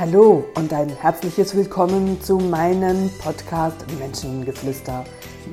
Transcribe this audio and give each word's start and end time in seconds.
Hallo 0.00 0.44
und 0.54 0.72
ein 0.72 0.90
herzliches 0.90 1.56
Willkommen 1.56 2.22
zu 2.22 2.38
meinem 2.38 3.10
Podcast 3.18 3.84
Menschengeflüster. 3.98 5.04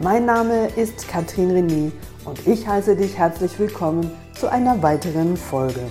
Mein 0.04 0.26
Name 0.26 0.68
ist 0.76 1.08
Katrin 1.08 1.50
René 1.50 1.92
und 2.26 2.46
ich 2.46 2.68
heiße 2.68 2.96
dich 2.96 3.18
herzlich 3.18 3.58
willkommen 3.58 4.12
zu 4.36 4.48
einer 4.48 4.84
weiteren 4.84 5.36
Folge. 5.36 5.90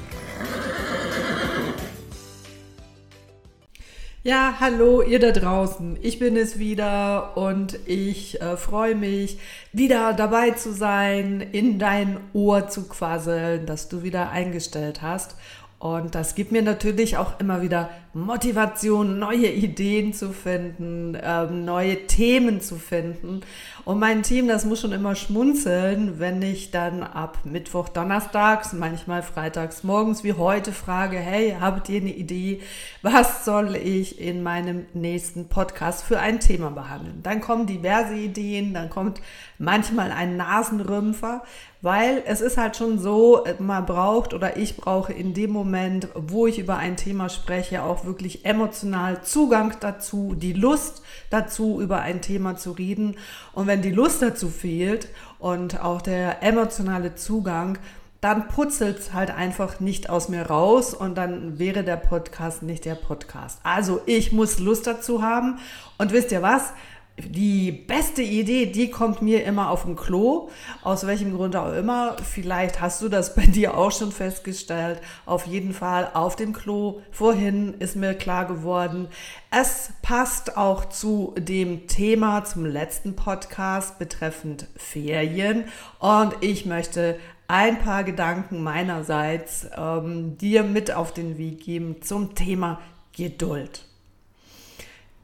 Ja, 4.23 4.55
hallo 4.61 5.03
ihr 5.03 5.19
da 5.19 5.33
draußen. 5.33 5.99
Ich 6.01 6.21
bin 6.21 6.37
es 6.37 6.57
wieder 6.57 7.37
und 7.37 7.81
ich 7.87 8.41
äh, 8.41 8.57
freue 8.57 8.95
mich, 8.95 9.41
wieder 9.73 10.13
dabei 10.13 10.53
zu 10.53 10.73
sein, 10.73 11.41
in 11.41 11.81
dein 11.81 12.19
Ohr 12.33 12.69
zu 12.69 12.85
quasseln, 12.87 13.67
dass 13.67 13.89
du 13.89 14.05
wieder 14.05 14.31
eingestellt 14.31 15.03
hast. 15.03 15.35
Und 15.81 16.15
das 16.15 16.37
gibt 16.37 16.53
mir 16.53 16.63
natürlich 16.63 17.19
auch 17.19 17.41
immer 17.41 17.61
wieder 17.61 17.91
Motivation, 18.15 19.19
neue 19.19 19.51
Ideen 19.51 20.13
zu 20.15 20.33
finden, 20.33 21.19
ähm, 21.21 21.65
neue 21.65 22.07
Themen 22.07 22.61
zu 22.61 22.77
finden. 22.77 23.41
Und 23.85 23.99
mein 23.99 24.23
Team, 24.23 24.47
das 24.47 24.65
muss 24.65 24.81
schon 24.81 24.93
immer 24.93 25.17
schmunzeln, 25.17 26.21
wenn 26.21 26.41
ich 26.41 26.71
dann 26.71 27.03
ab 27.03 27.39
Mittwoch, 27.45 27.89
Donnerstags, 27.89 28.73
manchmal 28.73 29.23
freitags 29.23 29.83
morgens 29.83 30.23
wie 30.23 30.35
heute 30.35 30.73
frage, 30.73 31.19
hey, 31.19 31.57
habt 31.61 31.89
ihr 31.89 32.01
eine 32.01 32.15
Idee, 32.15 32.61
was 33.03 33.45
soll 33.45 33.75
ich 33.75 34.21
in 34.21 34.45
meinem 34.45 34.87
nächsten 34.95 35.49
Podcast 35.49 36.05
für 36.05 36.21
ein 36.21 36.39
Thema 36.39 36.71
behandeln? 36.71 37.21
Dann 37.23 37.41
kommen 37.41 37.67
diverse 37.67 38.15
Ideen, 38.15 38.75
dann 38.75 38.91
kommt 38.91 39.21
manchmal 39.59 40.13
ein 40.13 40.37
Nasenrümpfer, 40.37 41.43
weil 41.83 42.23
es 42.27 42.41
ist 42.41 42.57
halt 42.57 42.77
schon 42.77 42.99
so, 42.99 43.45
man 43.59 43.85
braucht 43.85 44.33
oder 44.33 44.57
ich 44.57 44.79
brauche 44.79 45.13
in 45.13 45.35
dem 45.35 45.51
Moment, 45.51 46.09
wo 46.15 46.47
ich 46.47 46.59
über 46.59 46.79
ein 46.79 46.97
Thema 46.97 47.29
spreche, 47.29 47.83
auch 47.83 48.04
wirklich 48.07 48.45
emotional 48.45 49.23
Zugang 49.23 49.77
dazu, 49.81 50.35
die 50.37 50.53
Lust 50.53 51.03
dazu, 51.31 51.81
über 51.81 52.01
ein 52.01 52.23
Thema 52.23 52.57
zu 52.57 52.73
reden. 52.73 53.17
Und 53.53 53.67
wenn 53.67 53.83
die 53.83 53.91
Lust 53.91 54.23
dazu 54.23 54.49
fehlt 54.49 55.09
und 55.39 55.81
auch 55.83 56.03
der 56.03 56.43
emotionale 56.43 57.15
Zugang, 57.15 57.79
dann 58.21 58.49
putzelt 58.49 58.99
es 59.01 59.13
halt 59.13 59.31
einfach 59.31 59.81
nicht 59.81 60.09
aus 60.09 60.31
mir 60.31 60.47
raus 60.47 60.95
und 60.95 61.15
dann 61.15 61.59
wäre 61.59 61.85
der 61.85 61.97
Podcast 61.97 62.63
nicht 62.63 62.87
der 62.87 62.95
Podcast. 62.95 63.59
Also 63.65 64.01
ich 64.07 64.33
muss 64.33 64.59
Lust 64.59 64.87
dazu 64.87 65.23
haben. 65.23 65.59
Und 65.99 66.13
wisst 66.13 66.33
ihr 66.33 66.41
was? 66.41 66.73
Die 67.17 67.71
beste 67.71 68.23
Idee, 68.23 68.67
die 68.67 68.91
kommt 68.91 69.23
mir 69.23 69.45
immer 69.45 69.71
auf 69.71 69.85
dem 69.85 69.95
Klo, 69.95 70.51
aus 70.83 71.07
welchem 71.07 71.37
Grund 71.37 71.55
auch 71.55 71.73
immer. 71.73 72.17
Vielleicht 72.19 72.81
hast 72.81 73.03
du 73.03 73.09
das 73.09 73.37
bei 73.37 73.43
dir 73.47 73.77
auch 73.77 73.93
schon 73.93 74.11
festgestellt. 74.11 75.01
Auf 75.25 75.47
jeden 75.47 75.73
Fall 75.73 76.11
auf 76.15 76.35
dem 76.35 76.53
Klo. 76.53 77.01
Vorhin 77.13 77.75
ist 77.79 77.95
mir 77.95 78.15
klar 78.15 78.47
geworden, 78.47 79.09
es 79.53 79.93
passt 80.03 80.57
auch 80.57 80.87
zu 80.87 81.35
dem 81.39 81.87
Thema, 81.87 82.45
zum 82.45 82.67
letzten 82.67 83.15
Podcast 83.15 84.01
betreffend 84.01 84.67
Ferien. 84.77 85.65
Und 86.01 86.35
ich 86.41 86.67
möchte 86.67 87.17
ein 87.47 87.79
paar 87.79 88.03
Gedanken 88.03 88.61
meinerseits 88.63 89.69
ähm, 89.77 90.37
dir 90.39 90.65
mit 90.65 90.91
auf 90.93 91.13
den 91.13 91.39
Weg 91.39 91.63
geben 91.63 92.03
zum 92.03 92.35
Thema 92.35 92.81
Geduld. 93.13 93.85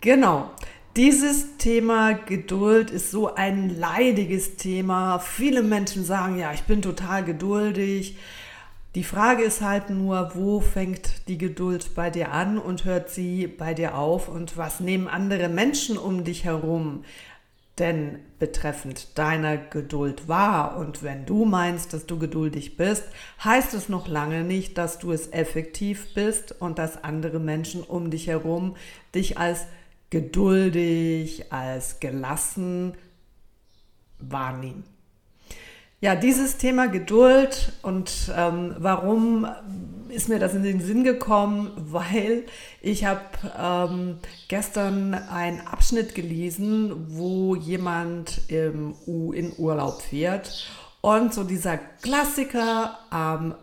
Genau. 0.00 0.50
Dieses 0.96 1.56
Thema 1.56 2.14
Geduld 2.14 2.90
ist 2.90 3.12
so 3.12 3.32
ein 3.32 3.78
leidiges 3.78 4.56
Thema. 4.56 5.20
Viele 5.20 5.62
Menschen 5.62 6.04
sagen, 6.04 6.36
ja, 6.36 6.52
ich 6.52 6.64
bin 6.64 6.82
total 6.82 7.22
geduldig. 7.22 8.16
Die 8.96 9.04
Frage 9.04 9.44
ist 9.44 9.60
halt 9.60 9.90
nur, 9.90 10.32
wo 10.34 10.60
fängt 10.60 11.28
die 11.28 11.38
Geduld 11.38 11.94
bei 11.94 12.10
dir 12.10 12.32
an 12.32 12.58
und 12.58 12.84
hört 12.84 13.08
sie 13.08 13.46
bei 13.46 13.72
dir 13.72 13.96
auf 13.96 14.28
und 14.28 14.56
was 14.56 14.80
nehmen 14.80 15.06
andere 15.06 15.48
Menschen 15.48 15.96
um 15.96 16.24
dich 16.24 16.44
herum 16.44 17.04
denn 17.78 18.18
betreffend 18.40 19.16
deiner 19.16 19.58
Geduld 19.58 20.26
wahr? 20.26 20.76
Und 20.76 21.04
wenn 21.04 21.24
du 21.24 21.44
meinst, 21.44 21.92
dass 21.92 22.06
du 22.06 22.18
geduldig 22.18 22.76
bist, 22.76 23.04
heißt 23.44 23.74
es 23.74 23.88
noch 23.88 24.08
lange 24.08 24.42
nicht, 24.42 24.76
dass 24.76 24.98
du 24.98 25.12
es 25.12 25.32
effektiv 25.32 26.14
bist 26.14 26.60
und 26.60 26.80
dass 26.80 27.04
andere 27.04 27.38
Menschen 27.38 27.84
um 27.84 28.10
dich 28.10 28.26
herum 28.26 28.74
dich 29.14 29.38
als 29.38 29.66
geduldig, 30.10 31.52
als 31.52 32.00
gelassen 32.00 32.94
wahrnehmen. 34.18 34.84
Ja, 36.02 36.14
dieses 36.14 36.56
Thema 36.56 36.88
Geduld 36.88 37.72
und 37.82 38.32
ähm, 38.34 38.74
warum 38.78 39.46
ist 40.08 40.30
mir 40.30 40.38
das 40.38 40.54
in 40.54 40.62
den 40.62 40.80
Sinn 40.80 41.04
gekommen? 41.04 41.72
Weil 41.76 42.44
ich 42.80 43.04
habe 43.04 43.20
ähm, 43.58 44.18
gestern 44.48 45.12
einen 45.12 45.60
Abschnitt 45.60 46.14
gelesen, 46.14 47.06
wo 47.08 47.54
jemand 47.54 48.40
im 48.48 48.94
U 49.06 49.32
in 49.32 49.52
Urlaub 49.58 50.00
fährt 50.00 50.66
und 51.02 51.34
so 51.34 51.44
dieser 51.44 51.76
Klassiker 51.76 52.98
am 53.10 53.52
ähm, 53.52 53.54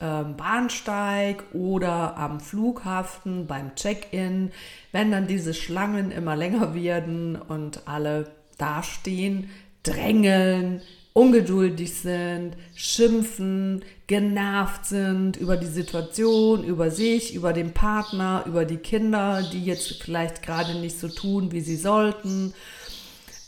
Bahnsteig 0.00 1.44
oder 1.52 2.16
am 2.16 2.40
Flughafen 2.40 3.46
beim 3.46 3.74
Check-in, 3.74 4.50
wenn 4.92 5.10
dann 5.10 5.26
diese 5.26 5.54
Schlangen 5.54 6.10
immer 6.10 6.36
länger 6.36 6.74
werden 6.74 7.36
und 7.36 7.86
alle 7.86 8.30
dastehen, 8.58 9.50
drängeln, 9.82 10.80
ungeduldig 11.12 11.94
sind, 11.94 12.56
schimpfen, 12.74 13.82
genervt 14.06 14.84
sind 14.84 15.36
über 15.38 15.56
die 15.56 15.66
Situation, 15.66 16.62
über 16.62 16.90
sich, 16.90 17.34
über 17.34 17.52
den 17.54 17.72
Partner, 17.72 18.44
über 18.46 18.64
die 18.66 18.76
Kinder, 18.76 19.42
die 19.50 19.64
jetzt 19.64 20.02
vielleicht 20.02 20.42
gerade 20.42 20.74
nicht 20.74 21.00
so 21.00 21.08
tun, 21.08 21.52
wie 21.52 21.62
sie 21.62 21.76
sollten 21.76 22.52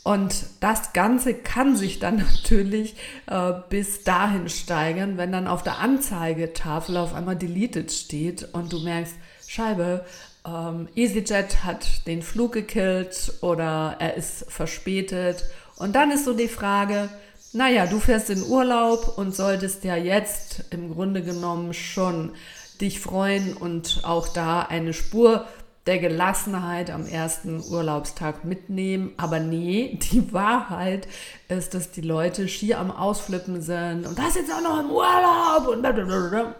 und 0.09 0.45
das 0.59 0.91
Ganze 0.93 1.35
kann 1.35 1.77
sich 1.77 1.99
dann 1.99 2.17
natürlich 2.33 2.95
äh, 3.27 3.53
bis 3.69 4.03
dahin 4.03 4.49
steigern, 4.49 5.19
wenn 5.19 5.31
dann 5.31 5.47
auf 5.47 5.61
der 5.61 5.77
Anzeigetafel 5.77 6.97
auf 6.97 7.13
einmal 7.13 7.35
deleted 7.35 7.91
steht 7.91 8.55
und 8.55 8.73
du 8.73 8.79
merkst, 8.79 9.13
Scheibe, 9.45 10.03
ähm, 10.47 10.87
EasyJet 10.95 11.63
hat 11.63 12.07
den 12.07 12.23
Flug 12.23 12.53
gekillt 12.53 13.33
oder 13.41 13.97
er 13.99 14.15
ist 14.15 14.51
verspätet. 14.51 15.45
Und 15.75 15.95
dann 15.95 16.09
ist 16.09 16.25
so 16.25 16.33
die 16.33 16.47
Frage, 16.47 17.09
naja, 17.53 17.85
du 17.85 17.99
fährst 17.99 18.31
in 18.31 18.41
Urlaub 18.41 19.15
und 19.15 19.35
solltest 19.35 19.83
ja 19.83 19.95
jetzt 19.95 20.63
im 20.71 20.91
Grunde 20.91 21.21
genommen 21.21 21.75
schon 21.75 22.31
dich 22.81 22.99
freuen 22.99 23.53
und 23.53 24.01
auch 24.03 24.27
da 24.27 24.61
eine 24.61 24.93
Spur 24.93 25.45
der 25.85 25.99
Gelassenheit 25.99 26.91
am 26.91 27.05
ersten 27.05 27.63
Urlaubstag 27.63 28.45
mitnehmen. 28.45 29.13
Aber 29.17 29.39
nee, 29.39 29.97
die 30.11 30.31
Wahrheit 30.33 31.07
ist, 31.47 31.73
dass 31.73 31.91
die 31.91 32.01
Leute 32.01 32.47
schier 32.47 32.79
am 32.79 32.91
Ausflippen 32.91 33.61
sind 33.61 34.05
und 34.05 34.17
das 34.17 34.35
jetzt 34.35 34.51
auch 34.51 34.61
noch 34.61 34.79
im 34.79 34.91
Urlaub 34.91 35.67
und 35.67 35.81
blablabla. 35.81 36.55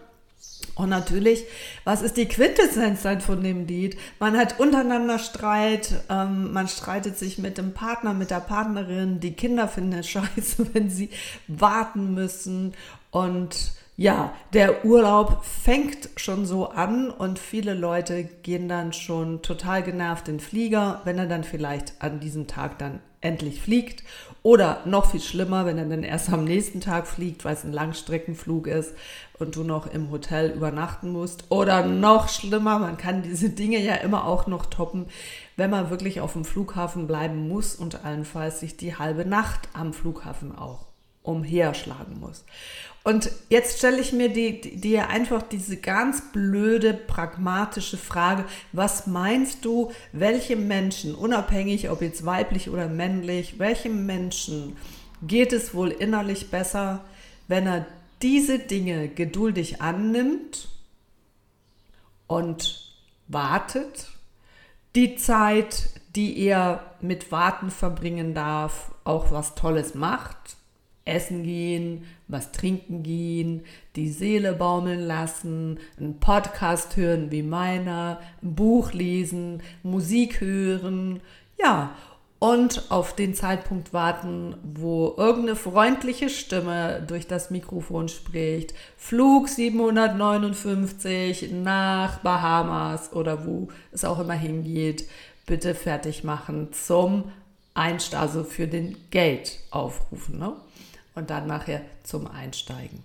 Und 0.75 0.90
natürlich, 0.90 1.44
was 1.84 2.02
ist 2.02 2.16
die 2.16 2.28
Quintessenz 2.28 3.02
dann 3.02 3.19
von 3.19 3.44
dem 3.44 3.68
Lied? 3.68 3.97
Man 4.19 4.38
hat 4.38 4.59
untereinander 4.59 5.19
Streit, 5.19 5.94
ähm, 6.09 6.53
man 6.53 6.69
streitet 6.69 7.18
sich 7.18 7.38
mit 7.38 7.58
dem 7.58 7.74
Partner, 7.74 8.13
mit 8.13 8.31
der 8.31 8.40
Partnerin, 8.40 9.19
die 9.19 9.34
Kinder 9.34 9.68
finden 9.68 10.00
es 10.00 10.08
scheiße, 10.09 10.74
wenn 10.74 10.90
sie 10.90 11.09
warten 11.47 12.13
müssen 12.13 12.74
und 13.12 13.74
ja, 14.00 14.34
der 14.54 14.86
Urlaub 14.86 15.44
fängt 15.44 16.10
schon 16.16 16.46
so 16.46 16.70
an 16.70 17.12
und 17.12 17.38
viele 17.38 17.74
Leute 17.74 18.24
gehen 18.24 18.70
dann 18.70 18.94
schon 18.94 19.42
total 19.42 19.84
genervt 19.84 20.30
in 20.30 20.36
den 20.36 20.40
Flieger, 20.40 21.02
wenn 21.04 21.18
er 21.18 21.26
dann 21.26 21.44
vielleicht 21.44 22.02
an 22.02 22.22
diesem 22.22 22.48
Tag 22.48 22.80
dann 22.80 23.02
endlich 23.20 23.62
fliegt. 23.62 24.06
Oder 24.42 24.84
noch 24.86 25.12
viel 25.12 25.20
schlimmer, 25.20 25.66
wenn 25.66 25.78
er 25.78 25.84
dann 25.84 26.04
erst 26.04 26.32
am 26.32 26.46
nächsten 26.46 26.80
Tag 26.80 27.08
fliegt, 27.08 27.44
weil 27.44 27.56
es 27.56 27.66
ein 27.66 27.73
Langstreckenflug 27.73 28.68
ist 28.68 28.94
und 29.38 29.58
du 29.58 29.66
noch 29.66 29.85
im 29.85 30.12
Hotel 30.12 30.52
übernachten 30.52 31.09
musst. 31.09 31.52
Oder 31.52 31.85
noch 31.85 32.29
schlimmer, 32.29 32.79
man 32.79 32.96
kann 32.96 33.22
diese 33.22 33.50
Dinge 33.50 33.79
ja 33.79 33.96
immer 33.96 34.26
auch 34.26 34.47
noch 34.47 34.68
toppen, 34.68 35.08
wenn 35.58 35.72
man 35.72 35.90
wirklich 35.90 36.22
auf 36.22 36.32
dem 36.32 36.46
Flughafen 36.46 37.06
bleiben 37.06 37.50
muss 37.50 37.76
und 37.76 38.06
allenfalls 38.06 38.62
sich 38.62 38.78
die 38.78 38.96
halbe 38.96 39.26
Nacht 39.26 39.68
am 39.73 39.91
Flughafen 39.91 40.58
auch 40.58 40.90
umherschlagen 41.24 42.20
muss. 42.20 42.44
Und 43.04 43.32
jetzt 43.50 43.78
stelle 43.78 44.00
ich 44.00 44.12
mir 44.14 44.30
dir 44.30 44.60
die, 44.60 44.76
die 44.76 45.00
einfach 45.00 45.42
diese 45.42 45.78
ganz 45.78 46.32
blöde, 46.32 46.94
pragmatische 46.94 47.98
Frage, 47.98 48.46
was 48.74 49.08
meinst 49.08 49.64
du, 49.64 49.92
welche 50.12 50.56
Menschen, 50.56 51.16
unabhängig 51.16 51.90
ob 51.90 52.02
jetzt 52.02 52.26
weiblich 52.26 52.70
oder 52.70 52.88
männlich, 52.88 53.58
welchem 53.58 54.06
Menschen 54.06 54.76
geht 55.22 55.54
es 55.54 55.74
wohl 55.74 55.90
innerlich 55.90 56.52
besser, 56.52 57.04
wenn 57.48 57.68
er 57.68 57.86
diese 58.22 58.60
Dinge 58.60 59.08
geduldig 59.08 59.82
annimmt 59.82 60.68
und 62.28 62.94
wartet, 63.28 64.10
die 64.96 65.16
Zeit, 65.16 65.90
die 66.16 66.38
er 66.38 66.96
mit 67.02 67.32
Warten 67.32 67.72
verbringen 67.72 68.34
darf, 68.34 68.92
auch 69.04 69.32
was 69.32 69.56
Tolles 69.56 69.96
macht, 69.96 70.58
essen 71.09 71.44
gehen, 71.44 72.06
was 72.28 72.52
trinken 72.52 73.03
gehen, 73.03 73.61
die 73.96 74.09
Seele 74.09 74.53
baumeln 74.53 75.02
lassen, 75.02 75.79
einen 75.97 76.20
Podcast 76.20 76.96
hören 76.96 77.32
wie 77.32 77.44
meiner, 77.44 78.20
ein 78.41 78.56
Buch 78.56 78.94
lesen, 78.94 79.61
Musik 79.84 80.41
hören, 80.41 81.22
ja, 81.61 81.96
und 82.40 82.90
auf 82.90 83.16
den 83.16 83.35
Zeitpunkt 83.35 83.94
warten, 83.94 84.56
wo 84.64 85.14
irgendeine 85.17 85.58
freundliche 85.58 86.29
Stimme 86.29 87.03
durch 87.06 87.28
das 87.28 87.52
Mikrofon 87.52 88.08
spricht. 88.08 88.73
Flug 88.96 89.50
759 89.50 91.52
nach 91.52 92.20
Bahamas 92.20 93.11
oder 93.11 93.46
wo 93.46 93.67
es 93.91 94.06
auch 94.06 94.20
immer 94.20 94.35
hingeht. 94.35 95.03
Bitte 95.46 95.76
fertig 95.76 96.23
machen 96.23 96.72
zum 96.72 97.26
Einsteigen, 97.73 98.26
also 98.26 98.46
für 98.46 98.67
den 98.67 98.96
Gate 99.11 99.59
aufrufen. 99.70 100.40
Ne? 100.40 100.53
Und 101.20 101.30
dann 101.30 101.48
nachher 101.48 101.82
zum 102.04 102.28
Einsteigen. 102.28 103.04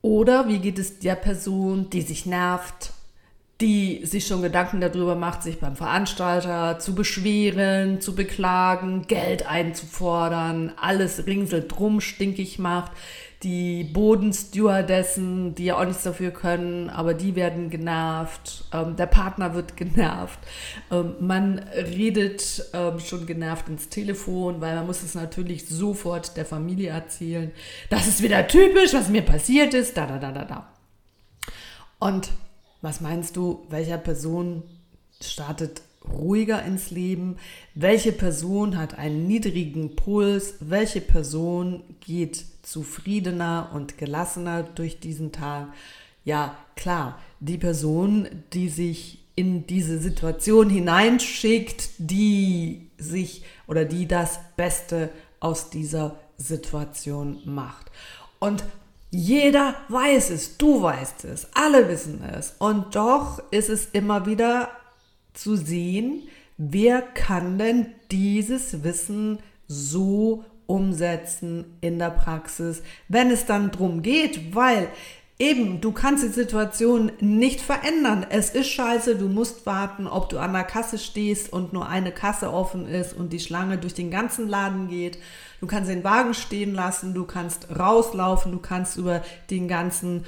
Oder 0.00 0.48
wie 0.48 0.58
geht 0.58 0.80
es 0.80 0.98
der 0.98 1.14
Person, 1.14 1.88
die 1.88 2.02
sich 2.02 2.26
nervt, 2.26 2.92
die 3.60 4.04
sich 4.04 4.26
schon 4.26 4.42
Gedanken 4.42 4.80
darüber 4.80 5.14
macht, 5.14 5.44
sich 5.44 5.60
beim 5.60 5.76
Veranstalter 5.76 6.80
zu 6.80 6.96
beschweren, 6.96 8.00
zu 8.00 8.16
beklagen, 8.16 9.06
Geld 9.06 9.46
einzufordern, 9.46 10.72
alles 10.80 11.26
ringselt 11.26 11.70
drum 11.70 12.00
stinkig 12.00 12.58
macht, 12.58 12.90
die 13.42 13.82
Bodenstewardessen, 13.84 15.54
die 15.56 15.66
ja 15.66 15.78
auch 15.78 15.84
nichts 15.84 16.04
dafür 16.04 16.30
können, 16.30 16.90
aber 16.90 17.12
die 17.12 17.34
werden 17.34 17.70
genervt, 17.70 18.64
ähm, 18.72 18.94
der 18.96 19.06
Partner 19.06 19.54
wird 19.54 19.76
genervt, 19.76 20.38
ähm, 20.90 21.14
man 21.20 21.58
redet 21.58 22.70
ähm, 22.72 23.00
schon 23.00 23.26
genervt 23.26 23.68
ins 23.68 23.88
Telefon, 23.88 24.60
weil 24.60 24.76
man 24.76 24.86
muss 24.86 25.02
es 25.02 25.14
natürlich 25.14 25.68
sofort 25.68 26.36
der 26.36 26.46
Familie 26.46 26.90
erzählen. 26.90 27.50
Das 27.90 28.06
ist 28.06 28.22
wieder 28.22 28.46
typisch, 28.46 28.94
was 28.94 29.08
mir 29.08 29.22
passiert 29.22 29.74
ist, 29.74 29.96
da, 29.96 30.06
da, 30.06 30.18
da, 30.18 30.30
da, 30.30 30.44
da. 30.44 30.68
Und 31.98 32.30
was 32.80 33.00
meinst 33.00 33.36
du, 33.36 33.66
welcher 33.70 33.98
Person 33.98 34.62
startet 35.20 35.82
ruhiger 36.04 36.64
ins 36.64 36.90
Leben? 36.90 37.36
Welche 37.74 38.12
Person 38.12 38.76
hat 38.76 38.98
einen 38.98 39.26
niedrigen 39.26 39.94
Puls? 39.94 40.54
Welche 40.60 41.00
Person 41.00 41.82
geht 42.00 42.44
zufriedener 42.62 43.70
und 43.74 43.98
gelassener 43.98 44.62
durch 44.62 45.00
diesen 45.00 45.32
Tag? 45.32 45.68
Ja, 46.24 46.56
klar, 46.76 47.18
die 47.40 47.58
Person, 47.58 48.28
die 48.52 48.68
sich 48.68 49.18
in 49.34 49.66
diese 49.66 49.98
Situation 49.98 50.68
hineinschickt, 50.68 51.90
die 51.98 52.90
sich 52.98 53.44
oder 53.66 53.84
die 53.84 54.06
das 54.06 54.38
Beste 54.56 55.10
aus 55.40 55.70
dieser 55.70 56.16
Situation 56.36 57.40
macht. 57.44 57.90
Und 58.38 58.64
jeder 59.10 59.74
weiß 59.88 60.30
es, 60.30 60.56
du 60.58 60.82
weißt 60.82 61.24
es, 61.24 61.48
alle 61.54 61.88
wissen 61.88 62.22
es. 62.24 62.54
Und 62.58 62.94
doch 62.94 63.42
ist 63.50 63.68
es 63.68 63.86
immer 63.86 64.26
wieder 64.26 64.70
zu 65.34 65.56
sehen, 65.56 66.28
wer 66.56 67.02
kann 67.02 67.58
denn 67.58 67.86
dieses 68.10 68.84
Wissen 68.84 69.38
so 69.68 70.44
umsetzen 70.72 71.76
in 71.82 71.98
der 71.98 72.10
Praxis, 72.10 72.82
wenn 73.08 73.30
es 73.30 73.44
dann 73.44 73.70
drum 73.70 74.00
geht, 74.00 74.54
weil 74.54 74.88
eben 75.38 75.82
du 75.82 75.92
kannst 75.92 76.24
die 76.24 76.28
Situation 76.28 77.12
nicht 77.20 77.60
verändern. 77.60 78.24
Es 78.30 78.50
ist 78.50 78.68
scheiße, 78.68 79.16
du 79.16 79.28
musst 79.28 79.66
warten, 79.66 80.06
ob 80.06 80.30
du 80.30 80.38
an 80.38 80.54
der 80.54 80.64
Kasse 80.64 80.98
stehst 80.98 81.52
und 81.52 81.74
nur 81.74 81.88
eine 81.88 82.10
Kasse 82.10 82.50
offen 82.50 82.88
ist 82.88 83.12
und 83.12 83.34
die 83.34 83.40
Schlange 83.40 83.76
durch 83.76 83.92
den 83.92 84.10
ganzen 84.10 84.48
Laden 84.48 84.88
geht 84.88 85.18
Du 85.62 85.68
kannst 85.68 85.88
den 85.88 86.02
Wagen 86.02 86.34
stehen 86.34 86.74
lassen, 86.74 87.14
du 87.14 87.24
kannst 87.24 87.68
rauslaufen, 87.78 88.50
du 88.50 88.58
kannst 88.58 88.96
über 88.96 89.22
den 89.48 89.68
ganzen, 89.68 90.24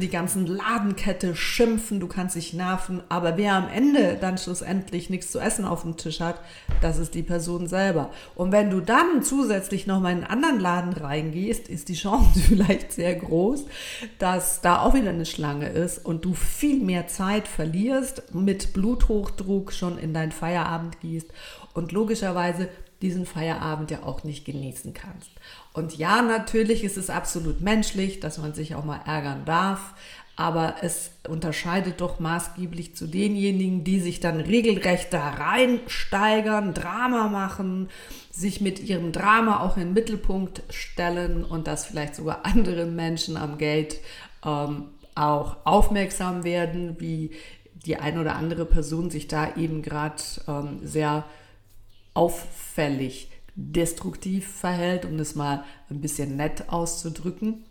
die 0.00 0.08
ganzen 0.08 0.46
Ladenkette 0.46 1.34
schimpfen, 1.34 2.00
du 2.00 2.06
kannst 2.06 2.36
dich 2.36 2.52
nerven, 2.52 3.02
aber 3.08 3.36
wer 3.36 3.54
am 3.54 3.68
Ende 3.68 4.16
dann 4.20 4.38
schlussendlich 4.38 5.10
nichts 5.10 5.30
zu 5.30 5.38
essen 5.38 5.64
auf 5.64 5.82
dem 5.82 5.96
Tisch 5.96 6.20
hat, 6.20 6.40
das 6.80 6.98
ist 6.98 7.14
die 7.14 7.22
Person 7.22 7.66
selber. 7.66 8.10
Und 8.34 8.52
wenn 8.52 8.70
du 8.70 8.80
dann 8.80 9.22
zusätzlich 9.22 9.86
noch 9.86 10.00
mal 10.00 10.12
in 10.12 10.24
einen 10.24 10.44
anderen 10.44 10.60
Laden 10.60 10.92
reingehst, 10.92 11.68
ist 11.68 11.88
die 11.88 11.94
Chance 11.94 12.40
vielleicht 12.48 12.92
sehr 12.92 13.14
groß, 13.14 13.66
dass 14.18 14.60
da 14.60 14.80
auch 14.80 14.94
wieder 14.94 15.10
eine 15.10 15.26
Schlange 15.26 15.68
ist 15.68 16.04
und 16.04 16.24
du 16.24 16.34
viel 16.34 16.82
mehr 16.82 17.06
Zeit 17.06 17.48
verlierst, 17.48 18.34
mit 18.34 18.72
Bluthochdruck 18.72 19.72
schon 19.72 19.98
in 19.98 20.14
dein 20.14 20.32
Feierabend 20.32 21.00
gehst 21.00 21.28
und 21.74 21.92
logischerweise 21.92 22.68
diesen 23.02 23.26
Feierabend 23.26 23.90
ja 23.90 24.04
auch 24.04 24.24
nicht 24.24 24.44
genießen 24.44 24.94
kannst. 24.94 25.30
Und 25.72 25.96
ja, 25.96 26.22
natürlich 26.22 26.84
ist 26.84 26.96
es 26.96 27.10
absolut 27.10 27.60
menschlich, 27.60 28.20
dass 28.20 28.38
man 28.38 28.54
sich 28.54 28.74
auch 28.74 28.84
mal 28.84 29.00
ärgern 29.04 29.44
darf, 29.44 29.94
aber 30.36 30.76
es 30.80 31.10
unterscheidet 31.28 32.00
doch 32.00 32.18
maßgeblich 32.18 32.96
zu 32.96 33.06
denjenigen, 33.06 33.84
die 33.84 34.00
sich 34.00 34.20
dann 34.20 34.40
regelrecht 34.40 35.12
da 35.12 35.30
reinsteigern, 35.30 36.72
Drama 36.72 37.28
machen, 37.28 37.90
sich 38.30 38.60
mit 38.60 38.80
ihrem 38.80 39.12
Drama 39.12 39.60
auch 39.60 39.76
in 39.76 39.84
den 39.84 39.92
Mittelpunkt 39.92 40.62
stellen 40.70 41.44
und 41.44 41.66
dass 41.66 41.84
vielleicht 41.84 42.14
sogar 42.14 42.46
andere 42.46 42.86
Menschen 42.86 43.36
am 43.36 43.58
Gate 43.58 43.98
ähm, 44.44 44.86
auch 45.14 45.58
aufmerksam 45.64 46.44
werden, 46.44 46.96
wie 46.98 47.32
die 47.84 47.96
eine 47.96 48.20
oder 48.20 48.36
andere 48.36 48.64
Person 48.64 49.10
sich 49.10 49.28
da 49.28 49.54
eben 49.56 49.82
gerade 49.82 50.22
ähm, 50.48 50.78
sehr 50.82 51.24
auffällig 52.14 53.30
destruktiv 53.54 54.48
verhält, 54.48 55.04
um 55.04 55.18
das 55.18 55.34
mal 55.34 55.64
ein 55.90 56.00
bisschen 56.00 56.36
nett 56.36 56.68
auszudrücken. 56.68 57.64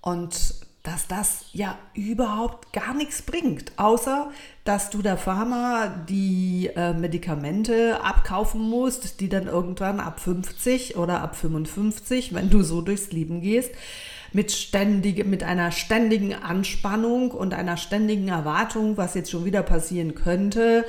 Und 0.00 0.54
dass 0.86 1.08
das 1.08 1.46
ja 1.52 1.76
überhaupt 1.94 2.72
gar 2.72 2.94
nichts 2.94 3.22
bringt, 3.22 3.72
außer 3.76 4.30
dass 4.62 4.88
du 4.88 5.02
der 5.02 5.16
Pharma 5.16 5.88
die 6.08 6.70
äh, 6.76 6.92
Medikamente 6.92 8.00
abkaufen 8.04 8.60
musst, 8.60 9.20
die 9.20 9.28
dann 9.28 9.48
irgendwann 9.48 9.98
ab 9.98 10.20
50 10.20 10.96
oder 10.96 11.22
ab 11.22 11.34
55, 11.34 12.34
wenn 12.34 12.50
du 12.50 12.62
so 12.62 12.82
durchs 12.82 13.10
Leben 13.10 13.40
gehst, 13.40 13.72
mit, 14.32 14.52
ständige, 14.52 15.24
mit 15.24 15.42
einer 15.42 15.72
ständigen 15.72 16.34
Anspannung 16.34 17.32
und 17.32 17.52
einer 17.52 17.76
ständigen 17.76 18.28
Erwartung, 18.28 18.96
was 18.96 19.14
jetzt 19.14 19.32
schon 19.32 19.44
wieder 19.44 19.64
passieren 19.64 20.14
könnte, 20.14 20.84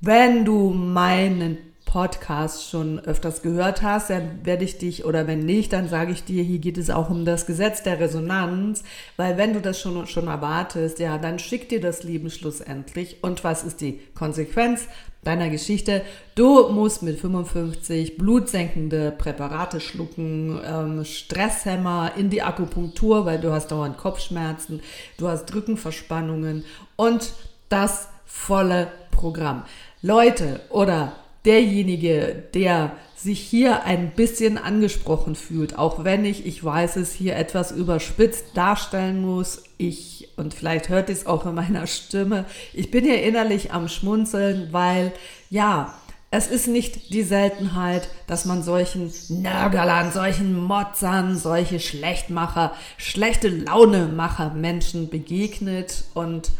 wenn 0.00 0.44
du 0.44 0.70
meinen 0.70 1.58
Podcast 1.88 2.68
schon 2.68 2.98
öfters 3.00 3.40
gehört 3.40 3.80
hast, 3.80 4.10
dann 4.10 4.44
werde 4.44 4.62
ich 4.62 4.76
dich, 4.76 5.06
oder 5.06 5.26
wenn 5.26 5.40
nicht, 5.40 5.72
dann 5.72 5.88
sage 5.88 6.12
ich 6.12 6.22
dir, 6.22 6.42
hier 6.42 6.58
geht 6.58 6.76
es 6.76 6.90
auch 6.90 7.08
um 7.08 7.24
das 7.24 7.46
Gesetz 7.46 7.82
der 7.82 7.98
Resonanz, 7.98 8.84
weil 9.16 9.38
wenn 9.38 9.54
du 9.54 9.62
das 9.62 9.80
schon, 9.80 10.06
schon 10.06 10.28
erwartest, 10.28 10.98
ja, 10.98 11.16
dann 11.16 11.38
schickt 11.38 11.70
dir 11.70 11.80
das 11.80 12.02
Leben 12.02 12.28
schlussendlich. 12.28 13.22
Und 13.22 13.42
was 13.42 13.64
ist 13.64 13.80
die 13.80 14.00
Konsequenz 14.14 14.86
deiner 15.24 15.48
Geschichte? 15.48 16.02
Du 16.34 16.68
musst 16.68 17.02
mit 17.02 17.18
55 17.18 18.18
blutsenkende 18.18 19.10
Präparate 19.10 19.80
schlucken, 19.80 20.60
ähm, 20.62 21.06
Stresshämmer 21.06 22.12
in 22.18 22.28
die 22.28 22.42
Akupunktur, 22.42 23.24
weil 23.24 23.40
du 23.40 23.50
hast 23.50 23.68
dauernd 23.68 23.96
Kopfschmerzen, 23.96 24.82
du 25.16 25.28
hast 25.28 25.54
Rückenverspannungen 25.54 26.66
und 26.96 27.32
das 27.70 28.08
volle 28.26 28.88
Programm. 29.10 29.64
Leute 30.02 30.60
oder 30.70 31.12
derjenige, 31.44 32.44
der 32.54 32.92
sich 33.16 33.40
hier 33.40 33.82
ein 33.84 34.12
bisschen 34.12 34.58
angesprochen 34.58 35.34
fühlt, 35.34 35.76
auch 35.76 36.04
wenn 36.04 36.24
ich, 36.24 36.46
ich 36.46 36.62
weiß 36.62 36.96
es, 36.96 37.12
hier 37.12 37.34
etwas 37.34 37.72
überspitzt 37.72 38.46
darstellen 38.54 39.22
muss, 39.22 39.64
ich, 39.76 40.28
und 40.36 40.54
vielleicht 40.54 40.88
hört 40.88 41.10
es 41.10 41.26
auch 41.26 41.44
in 41.46 41.54
meiner 41.54 41.88
Stimme, 41.88 42.44
ich 42.72 42.92
bin 42.92 43.04
hier 43.04 43.22
innerlich 43.22 43.72
am 43.72 43.88
Schmunzeln, 43.88 44.68
weil, 44.72 45.12
ja, 45.50 45.94
es 46.30 46.46
ist 46.46 46.68
nicht 46.68 47.12
die 47.12 47.22
Seltenheit, 47.22 48.08
dass 48.26 48.44
man 48.44 48.62
solchen 48.62 49.10
Nörgelern, 49.30 50.12
solchen 50.12 50.56
Motzern, 50.56 51.36
solche 51.36 51.80
Schlechtmacher, 51.80 52.72
schlechte 52.98 53.48
Launemacher 53.48 54.50
Menschen 54.50 55.08
begegnet 55.08 56.04
und 56.12 56.52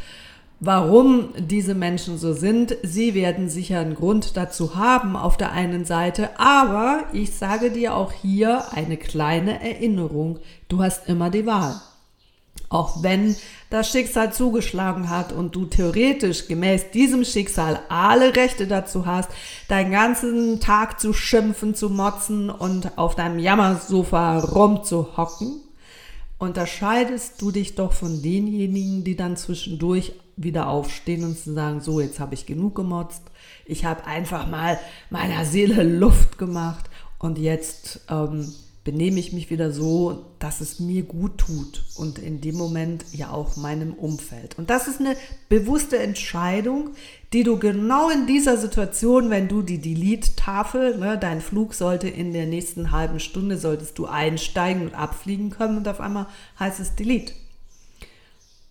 Warum 0.61 1.29
diese 1.39 1.77
Menschen 1.77 2.19
so 2.19 2.33
sind, 2.33 2.77
sie 2.83 3.15
werden 3.15 3.49
sicher 3.49 3.79
einen 3.79 3.95
Grund 3.95 4.37
dazu 4.37 4.75
haben 4.75 5.15
auf 5.15 5.37
der 5.37 5.53
einen 5.53 5.85
Seite, 5.85 6.31
aber 6.37 7.05
ich 7.13 7.33
sage 7.35 7.71
dir 7.71 7.95
auch 7.95 8.11
hier 8.11 8.73
eine 8.73 8.97
kleine 8.97 9.63
Erinnerung, 9.63 10.41
du 10.67 10.83
hast 10.83 11.09
immer 11.09 11.31
die 11.31 11.47
Wahl. 11.47 11.81
Auch 12.71 13.05
wenn 13.05 13.37
das 13.71 13.89
Schicksal 13.89 14.33
zugeschlagen 14.33 15.09
hat 15.09 15.33
und 15.33 15.55
du 15.55 15.67
theoretisch 15.67 16.49
gemäß 16.49 16.91
diesem 16.91 17.25
Schicksal 17.25 17.79
alle 17.89 18.35
Rechte 18.35 18.67
dazu 18.67 19.07
hast, 19.07 19.31
deinen 19.69 19.93
ganzen 19.93 20.59
Tag 20.59 20.99
zu 20.99 21.13
schimpfen, 21.13 21.77
zu 21.77 21.89
motzen 21.89 22.51
und 22.51 22.99
auf 22.99 23.15
deinem 23.15 23.39
Jammersofa 23.39 24.41
rumzuhocken, 24.41 25.61
unterscheidest 26.39 27.41
du 27.43 27.51
dich 27.51 27.75
doch 27.75 27.93
von 27.93 28.23
denjenigen, 28.23 29.05
die 29.05 29.17
dann 29.17 29.37
zwischendurch 29.37 30.13
wieder 30.37 30.69
aufstehen 30.69 31.25
und 31.25 31.37
sagen, 31.37 31.81
so, 31.81 32.01
jetzt 32.01 32.21
habe 32.21 32.35
ich 32.35 32.47
genug 32.47 32.77
gemotzt. 32.77 33.23
Ich 33.67 33.85
habe 33.85 34.07
einfach 34.07 34.49
mal 34.49 34.79
meiner 35.11 35.45
Seele 35.45 35.83
Luft 35.83 36.39
gemacht 36.39 36.89
und 37.19 37.39
jetzt 37.39 38.01
ähm, 38.09 38.53
benehme 38.89 39.21
ich 39.21 39.35
mich 39.35 39.51
wieder 39.51 39.71
so, 39.71 40.25
dass 40.39 40.63
es 40.63 40.81
mir 40.81 41.03
gut 41.03 41.37
tut 41.37 41.85
und 41.97 42.19
in 42.19 42.41
dem 42.41 42.57
Moment 42.57 43.05
ja 43.13 43.31
auch 43.31 43.59
meinem 43.59 43.93
Umfeld. 43.93 44.57
Und 44.57 44.71
das 44.71 44.89
ist 44.89 44.99
eine 44.99 45.15
bewusste 45.51 45.99
Entscheidung, 45.99 46.93
die 47.35 47.43
du 47.43 47.59
genau 47.59 48.09
in 48.09 48.27
dieser 48.27 48.57
Situation, 48.57 49.29
wenn 49.29 49.47
du 49.47 49.61
die 49.61 49.77
Delete-Tafel, 49.77 50.97
ne, 50.97 51.19
dein 51.19 51.43
Flug 51.43 51.75
sollte 51.75 52.09
in 52.09 52.33
der 52.33 52.47
nächsten 52.47 52.91
halben 52.91 53.21
Stunde, 53.21 53.59
solltest 53.59 53.99
du 53.99 54.07
einsteigen 54.07 54.85
und 54.85 54.95
abfliegen 54.95 55.51
können 55.51 55.77
und 55.77 55.87
auf 55.87 56.01
einmal 56.01 56.25
heißt 56.59 56.81
es 56.81 56.95
Delete. 56.95 57.35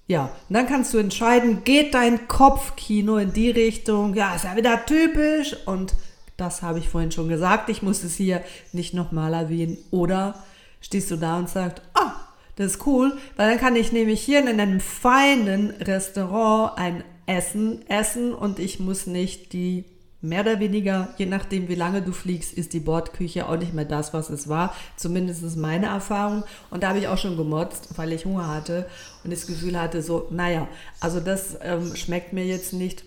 Ja, 0.07 0.31
und 0.49 0.55
dann 0.55 0.65
kannst 0.65 0.95
du 0.95 0.97
entscheiden, 0.97 1.63
geht 1.63 1.93
dein 1.93 2.27
Kopfkino 2.27 3.17
in 3.17 3.33
die 3.33 3.51
Richtung, 3.51 4.15
ja, 4.15 4.33
ist 4.33 4.45
ja 4.45 4.55
wieder 4.55 4.83
typisch 4.83 5.55
und 5.67 5.93
das 6.37 6.61
habe 6.61 6.79
ich 6.79 6.89
vorhin 6.89 7.11
schon 7.11 7.29
gesagt, 7.29 7.69
ich 7.69 7.81
muss 7.81 8.03
es 8.03 8.15
hier 8.15 8.41
nicht 8.71 8.93
nochmal 8.93 9.33
erwähnen. 9.33 9.77
Oder 9.91 10.35
stehst 10.81 11.11
du 11.11 11.17
da 11.17 11.37
und 11.37 11.49
sagst, 11.49 11.81
ah, 11.93 12.13
das 12.55 12.73
ist 12.73 12.87
cool, 12.87 13.17
weil 13.35 13.49
dann 13.49 13.59
kann 13.59 13.75
ich 13.75 13.91
nämlich 13.91 14.21
hier 14.21 14.39
in 14.39 14.47
einem 14.47 14.79
feinen 14.79 15.71
Restaurant 15.71 16.77
ein 16.77 17.03
Essen 17.27 17.87
essen 17.89 18.33
und 18.33 18.57
ich 18.57 18.79
muss 18.79 19.05
nicht 19.05 19.51
die 19.53 19.83
mehr 20.21 20.41
oder 20.41 20.59
weniger, 20.59 21.09
je 21.17 21.25
nachdem 21.25 21.67
wie 21.67 21.75
lange 21.75 22.01
du 22.01 22.11
fliegst, 22.11 22.53
ist 22.53 22.73
die 22.73 22.79
Bordküche 22.79 23.47
auch 23.47 23.57
nicht 23.57 23.73
mehr 23.73 23.85
das, 23.85 24.13
was 24.13 24.29
es 24.29 24.47
war. 24.47 24.73
Zumindest 24.95 25.43
ist 25.43 25.55
meine 25.55 25.87
Erfahrung. 25.87 26.43
Und 26.71 26.81
da 26.81 26.89
habe 26.89 26.99
ich 26.99 27.07
auch 27.07 27.17
schon 27.17 27.37
gemotzt, 27.37 27.89
weil 27.97 28.11
ich 28.11 28.25
Hunger 28.25 28.47
hatte 28.47 28.87
und 29.23 29.31
das 29.31 29.45
Gefühl 29.45 29.79
hatte, 29.79 30.01
so, 30.01 30.27
naja, 30.31 30.67
also 30.99 31.19
das 31.19 31.57
ähm, 31.61 31.95
schmeckt 31.95 32.33
mir 32.33 32.45
jetzt 32.45 32.73
nicht. 32.73 33.03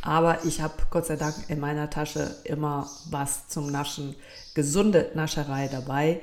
Aber 0.00 0.44
ich 0.44 0.60
habe 0.60 0.74
Gott 0.90 1.06
sei 1.06 1.16
Dank 1.16 1.34
in 1.48 1.60
meiner 1.60 1.90
Tasche 1.90 2.34
immer 2.44 2.88
was 3.10 3.48
zum 3.48 3.70
Naschen, 3.70 4.14
gesunde 4.54 5.10
Nascherei 5.14 5.68
dabei, 5.68 6.20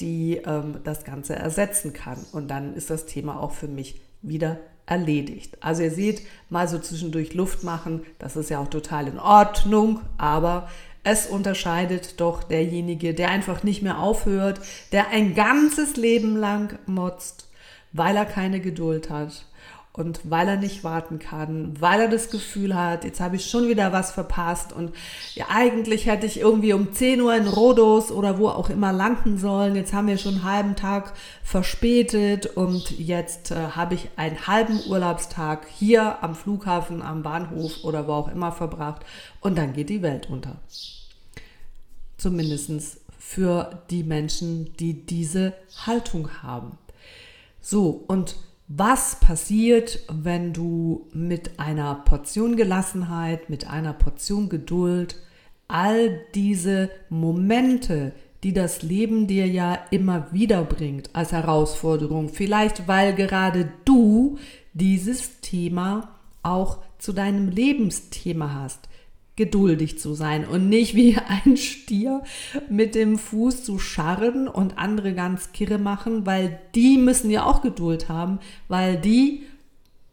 die 0.00 0.36
ähm, 0.36 0.80
das 0.84 1.04
Ganze 1.04 1.36
ersetzen 1.36 1.92
kann. 1.92 2.24
Und 2.32 2.48
dann 2.48 2.74
ist 2.74 2.90
das 2.90 3.06
Thema 3.06 3.40
auch 3.40 3.52
für 3.52 3.68
mich 3.68 4.00
wieder 4.22 4.58
erledigt. 4.86 5.56
Also 5.60 5.82
ihr 5.82 5.92
seht, 5.92 6.22
mal 6.48 6.66
so 6.66 6.78
zwischendurch 6.78 7.34
Luft 7.34 7.62
machen, 7.62 8.02
das 8.18 8.36
ist 8.36 8.50
ja 8.50 8.58
auch 8.58 8.68
total 8.68 9.06
in 9.06 9.18
Ordnung, 9.18 10.00
aber 10.18 10.68
es 11.04 11.26
unterscheidet 11.26 12.20
doch 12.20 12.42
derjenige, 12.42 13.14
der 13.14 13.30
einfach 13.30 13.62
nicht 13.62 13.82
mehr 13.82 14.00
aufhört, 14.00 14.60
der 14.92 15.08
ein 15.08 15.34
ganzes 15.34 15.96
Leben 15.96 16.36
lang 16.36 16.78
motzt, 16.86 17.48
weil 17.92 18.16
er 18.16 18.26
keine 18.26 18.60
Geduld 18.60 19.10
hat 19.10 19.46
und 19.92 20.20
weil 20.30 20.46
er 20.46 20.56
nicht 20.56 20.84
warten 20.84 21.18
kann, 21.18 21.74
weil 21.80 22.02
er 22.02 22.08
das 22.08 22.30
Gefühl 22.30 22.76
hat, 22.76 23.04
jetzt 23.04 23.20
habe 23.20 23.36
ich 23.36 23.50
schon 23.50 23.68
wieder 23.68 23.92
was 23.92 24.12
verpasst 24.12 24.72
und 24.72 24.94
ja, 25.34 25.46
eigentlich 25.50 26.06
hätte 26.06 26.26
ich 26.26 26.38
irgendwie 26.38 26.72
um 26.72 26.92
10 26.92 27.20
Uhr 27.20 27.34
in 27.34 27.48
Rhodos 27.48 28.12
oder 28.12 28.38
wo 28.38 28.48
auch 28.48 28.70
immer 28.70 28.92
landen 28.92 29.36
sollen. 29.36 29.74
Jetzt 29.74 29.92
haben 29.92 30.06
wir 30.06 30.16
schon 30.16 30.34
einen 30.34 30.44
halben 30.44 30.76
Tag 30.76 31.12
verspätet 31.42 32.46
und 32.46 32.98
jetzt 32.98 33.50
äh, 33.50 33.56
habe 33.70 33.94
ich 33.94 34.10
einen 34.16 34.46
halben 34.46 34.80
Urlaubstag 34.88 35.66
hier 35.68 36.22
am 36.22 36.36
Flughafen, 36.36 37.02
am 37.02 37.22
Bahnhof 37.22 37.82
oder 37.82 38.06
wo 38.06 38.12
auch 38.12 38.28
immer 38.28 38.52
verbracht 38.52 39.04
und 39.40 39.58
dann 39.58 39.72
geht 39.72 39.88
die 39.88 40.02
Welt 40.02 40.30
unter. 40.30 40.60
Zumindest 42.16 43.00
für 43.18 43.82
die 43.90 44.04
Menschen, 44.04 44.76
die 44.76 45.04
diese 45.04 45.54
Haltung 45.84 46.42
haben. 46.42 46.78
So, 47.60 48.04
und 48.06 48.36
was 48.72 49.16
passiert, 49.18 49.98
wenn 50.08 50.52
du 50.52 51.08
mit 51.12 51.58
einer 51.58 51.96
Portion 51.96 52.54
Gelassenheit, 52.54 53.50
mit 53.50 53.68
einer 53.68 53.92
Portion 53.92 54.48
Geduld 54.48 55.16
all 55.66 56.20
diese 56.36 56.88
Momente, 57.08 58.12
die 58.44 58.52
das 58.52 58.82
Leben 58.82 59.26
dir 59.26 59.48
ja 59.48 59.76
immer 59.90 60.32
wieder 60.32 60.62
bringt 60.62 61.10
als 61.16 61.32
Herausforderung, 61.32 62.28
vielleicht 62.28 62.86
weil 62.86 63.12
gerade 63.12 63.72
du 63.84 64.38
dieses 64.72 65.40
Thema 65.40 66.20
auch 66.44 66.78
zu 66.98 67.12
deinem 67.12 67.48
Lebensthema 67.48 68.54
hast, 68.54 68.88
geduldig 69.36 69.98
zu 69.98 70.14
sein 70.14 70.46
und 70.46 70.68
nicht 70.68 70.94
wie 70.94 71.16
ein 71.16 71.56
Stier 71.56 72.22
mit 72.68 72.94
dem 72.94 73.18
Fuß 73.18 73.64
zu 73.64 73.78
scharren 73.78 74.48
und 74.48 74.78
andere 74.78 75.14
ganz 75.14 75.52
kirre 75.52 75.78
machen, 75.78 76.26
weil 76.26 76.60
die 76.74 76.98
müssen 76.98 77.30
ja 77.30 77.44
auch 77.44 77.62
Geduld 77.62 78.08
haben, 78.08 78.38
weil 78.68 78.96
die 78.96 79.44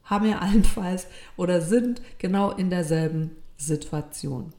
haben 0.04 0.30
ja 0.30 0.40
allenfalls 0.40 1.08
oder 1.36 1.62
sind 1.62 2.02
genau 2.18 2.52
in 2.52 2.70
derselben 2.70 3.32
Situation. 3.58 4.54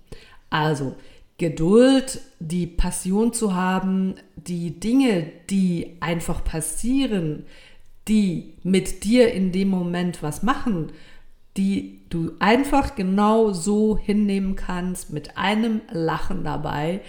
Also 0.51 0.97
Geduld, 1.39 2.21
die 2.41 2.67
Passion 2.67 3.33
zu 3.33 3.55
haben, 3.55 4.17
die 4.35 4.81
Dinge, 4.81 5.31
die 5.51 5.97
einfach 6.01 6.43
passieren, 6.43 7.47
die 8.09 8.55
mit 8.65 9.05
dir 9.05 9.33
in 9.33 9.53
dem 9.53 9.69
Moment 9.69 10.23
was 10.23 10.43
machen, 10.43 10.91
die 11.59 12.01
du 12.09 12.33
einfach 12.39 12.95
genau 12.95 13.53
so 13.53 13.99
hinnehmen 13.99 14.55
kannst 14.55 15.11
mit 15.11 15.37
einem 15.37 15.83
Lachen 15.91 16.45
dabei 16.45 17.01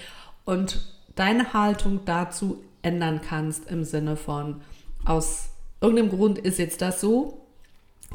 und 0.44 0.82
deine 1.15 1.53
Haltung 1.53 2.01
dazu 2.06 2.62
ändern 2.82 3.22
kannst 3.22 3.70
im 3.70 3.84
Sinne 3.84 4.15
von 4.15 4.62
aus 5.06 5.50
irgendeinem 5.82 6.10
Grund 6.10 6.39
ist 6.39 6.58
jetzt 6.58 6.82
das 6.82 7.00
so 7.00 7.46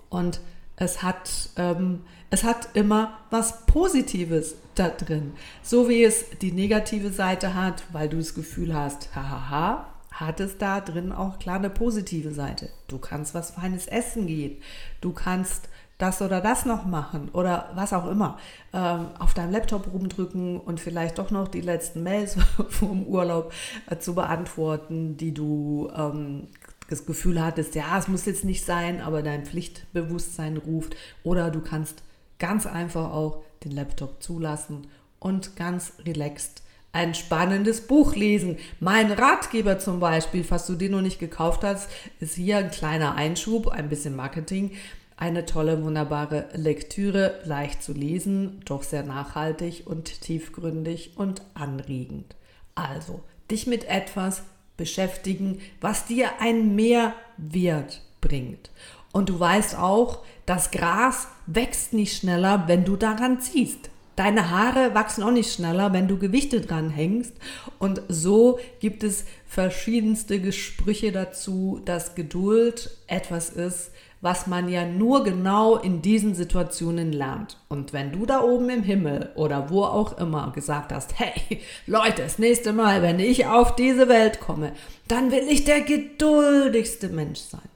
und 0.08 0.40
es 0.76 1.04
hat, 1.04 1.30
ähm, 1.56 2.00
es 2.30 2.42
hat 2.42 2.68
immer 2.74 3.18
was 3.30 3.64
Positives 3.66 4.56
da 4.74 4.88
drin. 4.88 5.34
So 5.62 5.88
wie 5.88 6.02
es 6.02 6.30
die 6.42 6.50
negative 6.50 7.10
Seite 7.10 7.54
hat, 7.54 7.84
weil 7.92 8.08
du 8.08 8.16
das 8.16 8.34
Gefühl 8.34 8.74
hast, 8.74 9.14
hahaha, 9.14 9.86
hat 10.10 10.40
es 10.40 10.58
da 10.58 10.80
drin 10.80 11.12
auch 11.12 11.38
klar 11.38 11.56
eine 11.56 11.70
positive 11.70 12.32
Seite. 12.32 12.70
Du 12.88 12.98
kannst 12.98 13.34
was 13.34 13.52
Feines 13.52 13.86
essen 13.86 14.26
gehen. 14.26 14.56
Du 15.00 15.12
kannst 15.12 15.68
das 16.04 16.20
oder 16.20 16.40
das 16.40 16.66
noch 16.66 16.84
machen 16.84 17.30
oder 17.32 17.70
was 17.74 17.92
auch 17.92 18.10
immer. 18.10 18.38
Ähm, 18.72 19.06
auf 19.18 19.32
deinem 19.32 19.52
Laptop 19.52 19.92
rumdrücken 19.92 20.60
und 20.60 20.78
vielleicht 20.80 21.18
doch 21.18 21.30
noch 21.30 21.48
die 21.48 21.62
letzten 21.62 22.02
Mails 22.02 22.36
vom 22.68 23.06
Urlaub 23.06 23.52
äh, 23.88 23.96
zu 23.98 24.14
beantworten, 24.14 25.16
die 25.16 25.32
du 25.32 25.90
ähm, 25.96 26.48
das 26.90 27.06
Gefühl 27.06 27.42
hattest, 27.42 27.74
ja, 27.74 27.98
es 27.98 28.08
muss 28.08 28.26
jetzt 28.26 28.44
nicht 28.44 28.64
sein, 28.64 29.00
aber 29.00 29.22
dein 29.22 29.46
Pflichtbewusstsein 29.46 30.58
ruft. 30.58 30.94
Oder 31.22 31.50
du 31.50 31.60
kannst 31.60 32.02
ganz 32.38 32.66
einfach 32.66 33.10
auch 33.10 33.42
den 33.64 33.72
Laptop 33.72 34.22
zulassen 34.22 34.86
und 35.18 35.56
ganz 35.56 35.94
relaxed 36.04 36.62
ein 36.92 37.12
spannendes 37.14 37.88
Buch 37.88 38.14
lesen. 38.14 38.56
Mein 38.78 39.10
Ratgeber 39.10 39.80
zum 39.80 39.98
Beispiel, 39.98 40.44
falls 40.44 40.66
du 40.66 40.76
den 40.76 40.92
noch 40.92 41.00
nicht 41.00 41.18
gekauft 41.18 41.64
hast, 41.64 41.90
ist 42.20 42.36
hier 42.36 42.58
ein 42.58 42.70
kleiner 42.70 43.16
Einschub, 43.16 43.66
ein 43.66 43.88
bisschen 43.88 44.14
Marketing 44.14 44.70
eine 45.16 45.46
tolle, 45.46 45.82
wunderbare 45.82 46.48
Lektüre, 46.54 47.40
leicht 47.44 47.82
zu 47.82 47.92
lesen, 47.92 48.60
doch 48.64 48.82
sehr 48.82 49.04
nachhaltig 49.04 49.86
und 49.86 50.20
tiefgründig 50.20 51.12
und 51.16 51.42
anregend. 51.54 52.34
Also, 52.74 53.22
dich 53.50 53.66
mit 53.66 53.84
etwas 53.84 54.42
beschäftigen, 54.76 55.60
was 55.80 56.06
dir 56.06 56.40
ein 56.40 56.74
Mehrwert 56.74 58.02
bringt. 58.20 58.70
Und 59.12 59.28
du 59.28 59.38
weißt 59.38 59.76
auch, 59.76 60.24
das 60.46 60.72
Gras 60.72 61.28
wächst 61.46 61.92
nicht 61.92 62.16
schneller, 62.16 62.64
wenn 62.66 62.84
du 62.84 62.96
daran 62.96 63.40
ziehst. 63.40 63.90
Deine 64.16 64.50
Haare 64.50 64.94
wachsen 64.94 65.24
auch 65.24 65.32
nicht 65.32 65.52
schneller, 65.52 65.92
wenn 65.92 66.06
du 66.06 66.18
Gewichte 66.18 66.60
dran 66.60 66.90
hängst. 66.90 67.32
Und 67.78 68.02
so 68.08 68.58
gibt 68.80 69.02
es 69.02 69.24
verschiedenste 69.46 70.40
Gesprüche 70.40 71.10
dazu, 71.10 71.80
dass 71.84 72.14
Geduld 72.14 72.96
etwas 73.06 73.50
ist, 73.50 73.90
was 74.24 74.46
man 74.46 74.70
ja 74.70 74.86
nur 74.86 75.22
genau 75.22 75.76
in 75.76 76.00
diesen 76.00 76.34
Situationen 76.34 77.12
lernt. 77.12 77.58
Und 77.68 77.92
wenn 77.92 78.10
du 78.10 78.24
da 78.24 78.40
oben 78.40 78.70
im 78.70 78.82
Himmel 78.82 79.28
oder 79.34 79.68
wo 79.68 79.84
auch 79.84 80.16
immer 80.16 80.50
gesagt 80.54 80.94
hast, 80.94 81.18
hey 81.18 81.60
Leute, 81.86 82.22
das 82.22 82.38
nächste 82.38 82.72
Mal, 82.72 83.02
wenn 83.02 83.20
ich 83.20 83.44
auf 83.44 83.76
diese 83.76 84.08
Welt 84.08 84.40
komme, 84.40 84.72
dann 85.08 85.30
will 85.30 85.46
ich 85.50 85.64
der 85.64 85.82
geduldigste 85.82 87.10
Mensch 87.10 87.40
sein. 87.40 87.68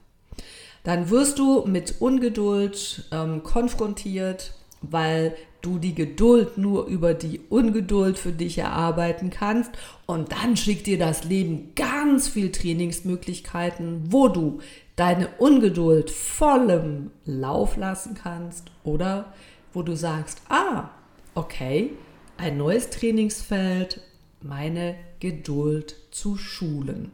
Dann 0.83 1.11
wirst 1.11 1.37
du 1.37 1.65
mit 1.67 2.01
Ungeduld 2.01 3.05
ähm, 3.11 3.43
konfrontiert, 3.43 4.53
weil 4.81 5.35
du 5.61 5.77
die 5.77 5.93
Geduld 5.93 6.57
nur 6.57 6.85
über 6.87 7.13
die 7.13 7.41
Ungeduld 7.49 8.17
für 8.17 8.31
dich 8.31 8.57
erarbeiten 8.57 9.29
kannst. 9.29 9.71
Und 10.07 10.31
dann 10.31 10.57
schickt 10.57 10.87
dir 10.87 10.97
das 10.97 11.25
Leben 11.25 11.73
ganz 11.75 12.27
viel 12.27 12.51
Trainingsmöglichkeiten, 12.51 14.11
wo 14.11 14.29
du 14.29 14.61
deine 14.99 15.29
Ungeduld 15.37 16.11
vollem 16.11 17.11
Lauf 17.23 17.77
lassen 17.77 18.15
kannst 18.21 18.69
oder 18.83 19.33
wo 19.71 19.81
du 19.81 19.95
sagst, 19.95 20.41
ah, 20.49 20.89
okay, 21.35 21.91
ein 22.35 22.57
neues 22.57 22.89
Trainingsfeld, 22.89 24.01
meine 24.41 24.95
Geduld 25.21 25.95
zu 26.11 26.35
schulen. 26.35 27.13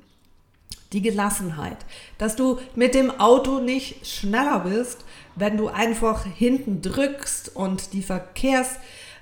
Die 0.94 1.04
Gelassenheit, 1.04 1.78
dass 2.18 2.36
du 2.36 2.58
mit 2.74 2.96
dem 2.96 3.12
Auto 3.20 3.60
nicht 3.60 4.08
schneller 4.08 4.62
bist, 4.62 5.06
wenn 5.36 5.56
du 5.56 5.68
einfach 5.68 6.26
hinten 6.26 6.82
drückst 6.82 7.56
und 7.56 7.94
die 7.94 8.02
Verkehrs 8.02 8.78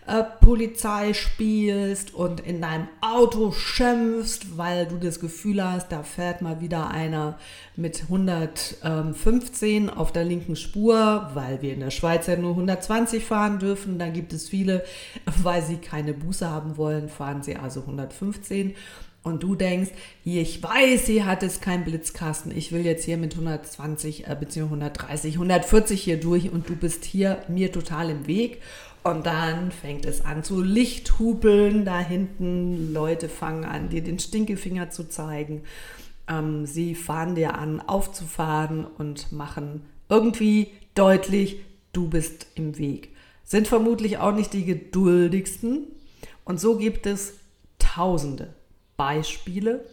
äh, 0.08 0.24
Polizei 0.42 1.14
spielst 1.14 2.14
und 2.14 2.40
in 2.42 2.62
deinem 2.62 2.88
Auto 3.02 3.52
schimpfst, 3.52 4.58
weil 4.58 4.86
du 4.86 4.98
das 4.98 5.20
Gefühl 5.20 5.64
hast, 5.64 5.92
da 5.92 6.04
fährt 6.04 6.42
mal 6.42 6.62
wieder 6.62 6.90
einer 6.90 7.38
mit 7.76 8.04
115 8.04 9.90
auf 9.90 10.12
der 10.12 10.26
linken 10.26 10.56
Spur, 10.56 11.30
weil 11.34 11.62
wir 11.62 11.74
in 11.74 11.80
der 11.80 11.92
Schweiz 11.92 12.28
ja 12.28 12.36
nur 12.36 12.52
120 12.52 13.24
fahren 13.24 13.60
dürfen. 13.60 13.98
Da 13.98 14.10
gibt 14.10 14.34
es 14.34 14.50
viele, 14.50 14.84
weil 15.44 15.62
sie 15.62 15.78
keine 15.78 16.14
Buße 16.14 16.50
haben 16.50 16.78
wollen, 16.78 17.10
fahren 17.10 17.44
sie 17.44 17.56
also 17.56 17.82
115 17.82 18.76
und 19.24 19.42
du 19.42 19.56
denkst, 19.56 19.92
hier, 20.24 20.42
ich 20.42 20.62
weiß, 20.62 21.06
hier 21.06 21.26
hat 21.26 21.44
es 21.44 21.62
keinen 21.62 21.86
Blitzkasten, 21.86 22.56
ich 22.56 22.74
will 22.74 22.86
jetzt 22.86 23.06
hier 23.06 23.18
mit 23.18 23.34
120 23.34 24.28
äh, 24.28 24.36
bzw. 24.38 24.64
130, 24.64 25.36
140 25.36 26.02
hier 26.02 26.20
durch 26.20 26.52
und 26.52 26.68
du 26.68 26.76
bist 26.76 27.06
hier 27.06 27.42
mir 27.48 27.72
total 27.72 28.10
im 28.10 28.28
Weg. 28.28 28.62
Und 29.04 29.26
dann 29.26 29.72
fängt 29.72 30.06
es 30.06 30.24
an 30.24 30.44
zu 30.44 30.62
Lichthupeln 30.62 31.84
da 31.84 32.00
hinten. 32.00 32.94
Leute 32.94 33.28
fangen 33.28 33.66
an, 33.66 33.90
dir 33.90 34.02
den 34.02 34.20
Stinkefinger 34.20 34.90
zu 34.90 35.10
zeigen. 35.10 35.64
Ähm, 36.30 36.66
sie 36.66 36.96
fahren 36.96 37.36
dir 37.36 37.58
an, 37.58 37.82
aufzufahren 37.82 38.86
und 38.86 39.32
machen 39.32 39.82
irgendwie 40.08 40.72
deutlich, 40.96 41.60
du 41.92 42.08
bist 42.08 42.48
im 42.56 42.78
Weg. 42.78 43.10
Sind 43.44 43.68
vermutlich 43.68 44.20
auch 44.20 44.34
nicht 44.34 44.54
die 44.54 44.64
geduldigsten. 44.64 45.88
Und 46.46 46.60
so 46.60 46.78
gibt 46.78 47.06
es 47.06 47.34
Tausende 47.94 48.56
Beispiele, 48.98 49.86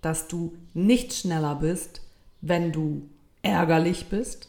dass 0.00 0.28
du 0.28 0.56
nicht 0.74 1.12
schneller 1.12 1.56
bist, 1.56 2.02
wenn 2.40 2.70
du 2.70 3.08
ärgerlich 3.42 4.06
bist. 4.06 4.48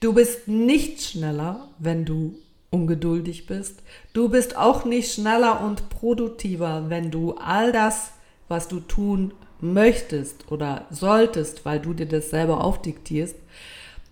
Du 0.00 0.14
bist 0.14 0.48
nicht 0.48 1.02
schneller, 1.02 1.68
wenn 1.78 2.06
du 2.06 2.38
ungeduldig 2.76 3.46
bist. 3.46 3.82
Du 4.12 4.28
bist 4.28 4.56
auch 4.56 4.84
nicht 4.84 5.12
schneller 5.12 5.62
und 5.62 5.88
produktiver, 5.88 6.84
wenn 6.88 7.10
du 7.10 7.34
all 7.34 7.72
das, 7.72 8.12
was 8.48 8.68
du 8.68 8.80
tun 8.80 9.32
möchtest 9.60 10.52
oder 10.52 10.84
solltest, 10.90 11.64
weil 11.64 11.80
du 11.80 11.94
dir 11.94 12.06
das 12.06 12.30
selber 12.30 12.62
aufdiktierst, 12.62 13.36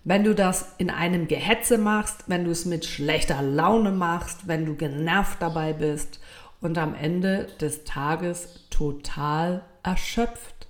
wenn 0.03 0.23
du 0.23 0.33
das 0.33 0.73
in 0.79 0.89
einem 0.89 1.27
Gehetze 1.27 1.77
machst, 1.77 2.25
wenn 2.27 2.43
du 2.43 2.51
es 2.51 2.65
mit 2.65 2.85
schlechter 2.85 3.41
Laune 3.41 3.91
machst, 3.91 4.47
wenn 4.47 4.65
du 4.65 4.75
genervt 4.75 5.41
dabei 5.41 5.73
bist 5.73 6.19
und 6.61 6.77
am 6.77 6.95
Ende 6.95 7.47
des 7.61 7.83
Tages 7.83 8.65
total 8.71 9.63
erschöpft. 9.83 10.67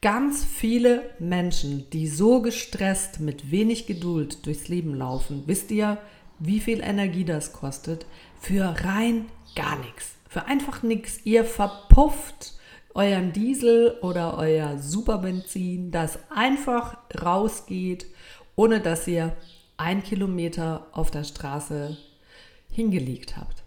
Ganz 0.00 0.44
viele 0.44 1.10
Menschen, 1.18 1.90
die 1.90 2.06
so 2.06 2.40
gestresst 2.40 3.18
mit 3.18 3.50
wenig 3.50 3.86
Geduld 3.86 4.46
durchs 4.46 4.68
Leben 4.68 4.94
laufen, 4.94 5.44
wisst 5.46 5.72
ihr, 5.72 5.98
wie 6.38 6.60
viel 6.60 6.80
Energie 6.80 7.24
das 7.24 7.52
kostet? 7.52 8.06
Für 8.40 8.74
rein 8.84 9.26
gar 9.54 9.78
nichts. 9.78 10.12
Für 10.28 10.46
einfach 10.46 10.82
nichts. 10.82 11.20
Ihr 11.24 11.44
verpufft 11.44 12.54
euren 12.94 13.32
Diesel 13.32 13.98
oder 14.02 14.36
euer 14.38 14.78
Superbenzin, 14.78 15.90
das 15.90 16.18
einfach 16.30 16.98
rausgeht, 17.22 18.06
ohne 18.56 18.80
dass 18.80 19.06
ihr 19.06 19.36
ein 19.76 20.02
Kilometer 20.02 20.86
auf 20.92 21.10
der 21.10 21.24
Straße 21.24 21.96
hingelegt 22.70 23.36
habt 23.36 23.62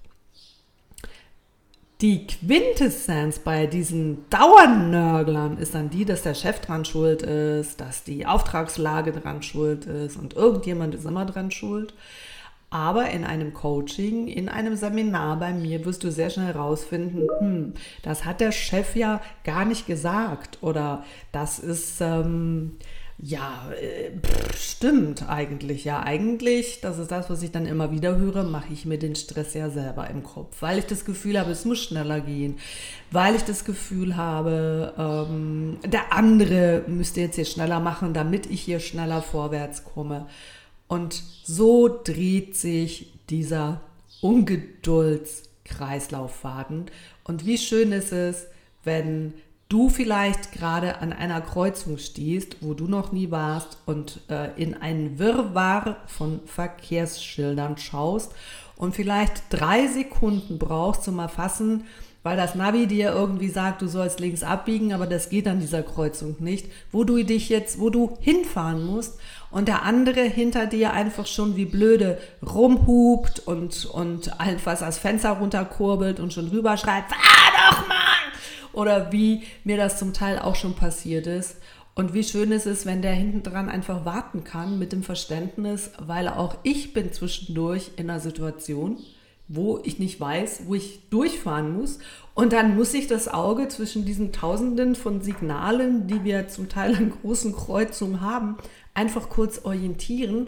die 2.02 2.26
Quintessenz 2.26 3.40
bei 3.40 3.68
diesen 3.68 4.28
Dauernörglern 4.30 5.58
ist 5.58 5.76
dann 5.76 5.92
die, 5.92 6.04
dass 6.04 6.24
der 6.24 6.34
Chef 6.34 6.60
dran 6.60 6.84
schuld 6.84 7.22
ist, 7.22 7.80
dass 7.80 8.04
die 8.04 8.26
Auftragslage 8.26 9.12
dran 9.12 9.44
schuld 9.44 9.86
ist 9.86 10.18
und 10.18 10.34
irgendjemand 10.34 10.96
ist 10.96 11.06
immer 11.06 11.26
dran 11.26 11.52
schuld. 11.52 11.94
Aber 12.74 13.10
in 13.10 13.26
einem 13.26 13.54
Coaching, 13.54 14.28
in 14.28 14.48
einem 14.48 14.78
Seminar 14.78 15.38
bei 15.38 15.52
mir 15.52 15.84
wirst 15.84 16.06
du 16.06 16.12
sehr 16.12 16.30
schnell 16.30 16.52
rausfinden, 16.52 17.28
hm, 17.40 17.74
das 18.02 18.24
hat 18.24 18.40
der 18.40 18.54
Chef 18.54 18.96
ja 18.96 19.22
gar 19.44 19.66
nicht 19.66 19.88
gesagt 19.88 20.58
oder 20.62 21.04
das 21.34 21.60
ist, 21.60 22.00
ähm, 22.00 22.78
ja, 23.18 23.70
äh, 23.74 24.12
stimmt 24.56 25.30
eigentlich. 25.30 25.84
Ja, 25.84 26.02
eigentlich, 26.02 26.80
das 26.80 26.98
ist 26.98 27.12
das, 27.12 27.30
was 27.30 27.44
ich 27.44 27.52
dann 27.52 27.66
immer 27.66 27.92
wieder 27.92 28.16
höre, 28.16 28.44
mache 28.44 28.72
ich 28.72 28.86
mir 28.86 28.98
den 28.98 29.16
Stress 29.16 29.54
ja 29.54 29.70
selber 29.70 30.10
im 30.10 30.24
Kopf, 30.24 30.62
weil 30.62 30.80
ich 30.80 30.86
das 30.86 31.04
Gefühl 31.04 31.38
habe, 31.38 31.52
es 31.52 31.66
muss 31.66 31.84
schneller 31.84 32.22
gehen, 32.22 32.58
weil 33.12 33.36
ich 33.36 33.44
das 33.44 33.66
Gefühl 33.66 34.16
habe, 34.16 34.94
ähm, 34.98 35.78
der 35.86 36.14
andere 36.14 36.86
müsste 36.88 37.20
jetzt 37.20 37.36
hier 37.36 37.44
schneller 37.46 37.82
machen, 37.82 38.14
damit 38.14 38.46
ich 38.46 38.62
hier 38.62 38.80
schneller 38.80 39.22
vorwärts 39.22 39.84
komme. 39.84 40.28
Und 40.92 41.24
so 41.46 42.02
dreht 42.04 42.58
sich 42.58 43.14
dieser 43.30 43.80
Ungeduldskreislauffaden. 44.20 46.88
Und 47.24 47.46
wie 47.46 47.58
schön 47.58 47.94
ist 47.94 48.12
es, 48.12 48.48
wenn 48.84 49.34
du 49.70 49.88
vielleicht 49.88 50.52
gerade 50.52 51.00
an 51.00 51.14
einer 51.14 51.40
Kreuzung 51.40 51.98
stehst, 51.98 52.58
wo 52.60 52.74
du 52.74 52.90
noch 52.90 53.14
nie 53.14 53.32
warst 53.32 53.78
und 53.86 54.20
äh, 54.30 54.50
in 54.62 54.74
einen 54.74 55.18
Wirrwarr 55.18 55.96
von 56.08 56.42
Verkehrsschildern 56.46 57.78
schaust 57.78 58.34
und 58.76 58.94
vielleicht 58.94 59.44
drei 59.50 59.88
Sekunden 59.88 60.60
brauchst 60.60 61.06
zum 61.06 61.20
Erfassen, 61.20 61.86
weil 62.24 62.36
das 62.36 62.54
Navi 62.54 62.86
dir 62.86 63.14
irgendwie 63.14 63.48
sagt, 63.48 63.82
du 63.82 63.88
sollst 63.88 64.20
links 64.20 64.44
abbiegen, 64.44 64.92
aber 64.92 65.08
das 65.08 65.30
geht 65.30 65.48
an 65.48 65.62
dieser 65.62 65.84
Kreuzung 65.84 66.36
nicht, 66.40 66.66
wo 66.92 67.06
du 67.06 67.24
dich 67.24 67.48
jetzt, 67.48 67.80
wo 67.80 67.90
du 67.90 68.18
hinfahren 68.20 68.86
musst 68.86 69.18
und 69.52 69.68
der 69.68 69.84
andere 69.84 70.22
hinter 70.22 70.66
dir 70.66 70.94
einfach 70.94 71.28
schon 71.28 71.56
wie 71.56 71.66
blöde 71.66 72.18
rumhupt 72.42 73.40
und, 73.40 73.86
und 73.86 74.40
einfach 74.40 74.80
das 74.80 74.98
Fenster 74.98 75.32
runterkurbelt 75.32 76.20
und 76.20 76.34
schon 76.34 76.48
rüber 76.48 76.78
schreit, 76.78 77.04
fahr 77.10 77.72
doch 77.72 77.88
mal! 77.88 77.98
oder 78.74 79.12
wie 79.12 79.44
mir 79.64 79.78
das 79.78 80.00
zum 80.00 80.14
Teil 80.14 80.40
auch 80.40 80.56
schon 80.56 80.76
passiert 80.76 81.28
ist. 81.28 81.58
Und 81.94 82.14
wie 82.14 82.24
schön 82.24 82.52
ist 82.52 82.68
es, 82.68 82.86
wenn 82.86 83.02
der 83.02 83.14
hinten 83.14 83.44
dran 83.44 83.70
einfach 83.70 84.06
warten 84.06 84.44
kann 84.44 84.80
mit 84.80 84.94
dem 84.94 85.04
Verständnis, 85.04 85.92
weil 86.00 86.30
auch 86.30 86.56
ich 86.64 86.94
bin 86.94 87.12
zwischendurch 87.12 87.92
in 87.98 88.10
einer 88.10 88.22
Situation, 88.22 88.98
wo 89.50 89.82
ich 89.84 90.00
nicht 90.00 90.18
weiß, 90.18 90.62
wo 90.68 90.76
ich 90.76 91.10
durchfahren 91.10 91.74
muss. 91.74 92.00
Und 92.34 92.54
dann 92.54 92.78
muss 92.78 92.94
ich 92.94 93.08
das 93.08 93.28
Auge 93.28 93.68
zwischen 93.68 94.06
diesen 94.06 94.32
Tausenden 94.32 94.96
von 94.96 95.22
Signalen, 95.22 96.08
die 96.08 96.24
wir 96.24 96.48
zum 96.48 96.70
Teil 96.70 96.96
an 96.96 97.12
großen 97.22 97.54
Kreuzungen 97.54 98.22
haben, 98.22 98.56
einfach 98.94 99.30
kurz 99.30 99.66
orientieren. 99.66 100.48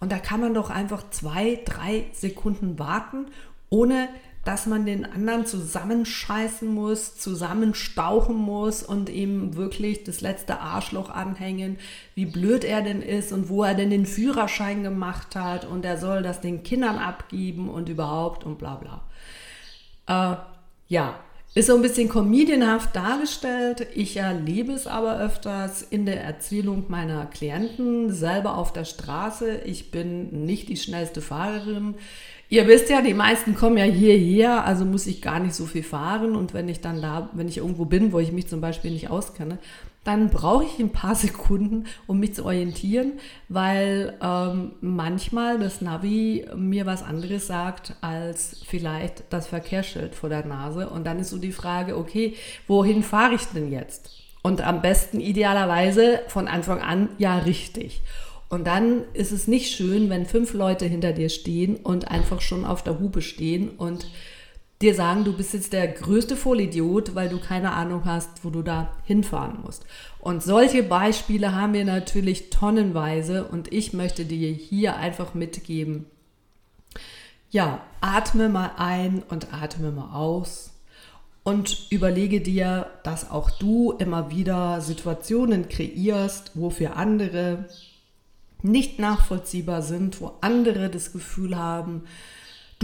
Und 0.00 0.12
da 0.12 0.18
kann 0.18 0.40
man 0.40 0.54
doch 0.54 0.70
einfach 0.70 1.10
zwei, 1.10 1.60
drei 1.64 2.06
Sekunden 2.12 2.78
warten, 2.78 3.26
ohne 3.70 4.08
dass 4.44 4.66
man 4.66 4.84
den 4.84 5.06
anderen 5.06 5.46
zusammenscheißen 5.46 6.68
muss, 6.68 7.16
zusammenstauchen 7.16 8.36
muss 8.36 8.82
und 8.82 9.08
ihm 9.08 9.56
wirklich 9.56 10.04
das 10.04 10.20
letzte 10.20 10.60
Arschloch 10.60 11.08
anhängen, 11.08 11.78
wie 12.14 12.26
blöd 12.26 12.62
er 12.64 12.82
denn 12.82 13.00
ist 13.00 13.32
und 13.32 13.48
wo 13.48 13.64
er 13.64 13.74
denn 13.74 13.90
den 13.90 14.06
Führerschein 14.06 14.82
gemacht 14.82 15.34
hat 15.34 15.64
und 15.64 15.84
er 15.84 15.96
soll 15.96 16.22
das 16.22 16.42
den 16.42 16.62
Kindern 16.62 16.98
abgeben 16.98 17.70
und 17.70 17.88
überhaupt 17.88 18.44
und 18.44 18.58
bla 18.58 18.74
bla. 18.74 19.00
Äh, 20.06 20.36
ja, 20.88 21.18
ist 21.54 21.68
so 21.68 21.76
ein 21.76 21.82
bisschen 21.82 22.08
comedianhaft 22.08 22.96
dargestellt. 22.96 23.86
Ich 23.94 24.16
erlebe 24.16 24.72
es 24.72 24.88
aber 24.88 25.20
öfters 25.20 25.82
in 25.82 26.04
der 26.04 26.22
Erzählung 26.22 26.86
meiner 26.88 27.26
Klienten 27.26 28.12
selber 28.12 28.58
auf 28.58 28.72
der 28.72 28.84
Straße. 28.84 29.60
Ich 29.64 29.92
bin 29.92 30.44
nicht 30.46 30.68
die 30.68 30.76
schnellste 30.76 31.20
Fahrerin. 31.20 31.94
Ihr 32.48 32.66
wisst 32.66 32.90
ja, 32.90 33.02
die 33.02 33.14
meisten 33.14 33.54
kommen 33.54 33.78
ja 33.78 33.84
hierher, 33.84 34.64
also 34.64 34.84
muss 34.84 35.06
ich 35.06 35.22
gar 35.22 35.38
nicht 35.38 35.54
so 35.54 35.64
viel 35.66 35.84
fahren. 35.84 36.34
Und 36.34 36.54
wenn 36.54 36.68
ich 36.68 36.80
dann 36.80 37.00
da, 37.00 37.30
wenn 37.34 37.48
ich 37.48 37.58
irgendwo 37.58 37.84
bin, 37.84 38.12
wo 38.12 38.18
ich 38.18 38.32
mich 38.32 38.48
zum 38.48 38.60
Beispiel 38.60 38.90
nicht 38.90 39.10
auskenne, 39.10 39.58
dann 40.04 40.30
brauche 40.30 40.64
ich 40.64 40.78
ein 40.78 40.90
paar 40.90 41.14
Sekunden, 41.14 41.86
um 42.06 42.20
mich 42.20 42.34
zu 42.34 42.44
orientieren, 42.44 43.14
weil 43.48 44.14
ähm, 44.22 44.72
manchmal 44.80 45.58
das 45.58 45.80
Navi 45.80 46.46
mir 46.54 46.86
was 46.86 47.02
anderes 47.02 47.46
sagt 47.46 47.96
als 48.00 48.62
vielleicht 48.66 49.24
das 49.30 49.46
Verkehrsschild 49.46 50.14
vor 50.14 50.28
der 50.28 50.46
Nase. 50.46 50.88
Und 50.88 51.04
dann 51.04 51.18
ist 51.18 51.30
so 51.30 51.38
die 51.38 51.52
Frage, 51.52 51.96
okay, 51.96 52.34
wohin 52.68 53.02
fahre 53.02 53.34
ich 53.34 53.44
denn 53.46 53.72
jetzt? 53.72 54.10
Und 54.42 54.60
am 54.60 54.82
besten 54.82 55.20
idealerweise 55.20 56.20
von 56.28 56.48
Anfang 56.48 56.80
an 56.80 57.08
ja 57.18 57.38
richtig. 57.38 58.02
Und 58.50 58.66
dann 58.66 59.04
ist 59.14 59.32
es 59.32 59.48
nicht 59.48 59.74
schön, 59.74 60.10
wenn 60.10 60.26
fünf 60.26 60.52
Leute 60.52 60.84
hinter 60.84 61.12
dir 61.12 61.30
stehen 61.30 61.76
und 61.76 62.10
einfach 62.10 62.40
schon 62.42 62.64
auf 62.64 62.84
der 62.84 63.00
Hupe 63.00 63.22
stehen 63.22 63.70
und 63.70 64.06
dir 64.84 64.94
sagen, 64.94 65.24
du 65.24 65.32
bist 65.32 65.54
jetzt 65.54 65.72
der 65.72 65.88
größte 65.88 66.36
Vollidiot, 66.36 67.14
weil 67.14 67.28
du 67.28 67.40
keine 67.40 67.72
Ahnung 67.72 68.04
hast, 68.04 68.44
wo 68.44 68.50
du 68.50 68.62
da 68.62 68.92
hinfahren 69.04 69.62
musst. 69.62 69.84
Und 70.20 70.42
solche 70.42 70.82
Beispiele 70.82 71.54
haben 71.54 71.72
wir 71.72 71.84
natürlich 71.84 72.50
tonnenweise 72.50 73.44
und 73.44 73.72
ich 73.72 73.94
möchte 73.94 74.24
dir 74.24 74.50
hier 74.50 74.96
einfach 74.96 75.34
mitgeben, 75.34 76.06
ja, 77.50 77.80
atme 78.00 78.48
mal 78.48 78.72
ein 78.76 79.22
und 79.28 79.52
atme 79.54 79.90
mal 79.90 80.14
aus 80.14 80.72
und 81.44 81.86
überlege 81.90 82.40
dir, 82.40 82.90
dass 83.04 83.30
auch 83.30 83.50
du 83.50 83.92
immer 83.92 84.30
wieder 84.30 84.80
Situationen 84.80 85.68
kreierst, 85.68 86.52
wo 86.54 86.70
für 86.70 86.96
andere 86.96 87.66
nicht 88.62 88.98
nachvollziehbar 88.98 89.82
sind, 89.82 90.20
wo 90.20 90.32
andere 90.40 90.90
das 90.90 91.12
Gefühl 91.12 91.56
haben, 91.56 92.04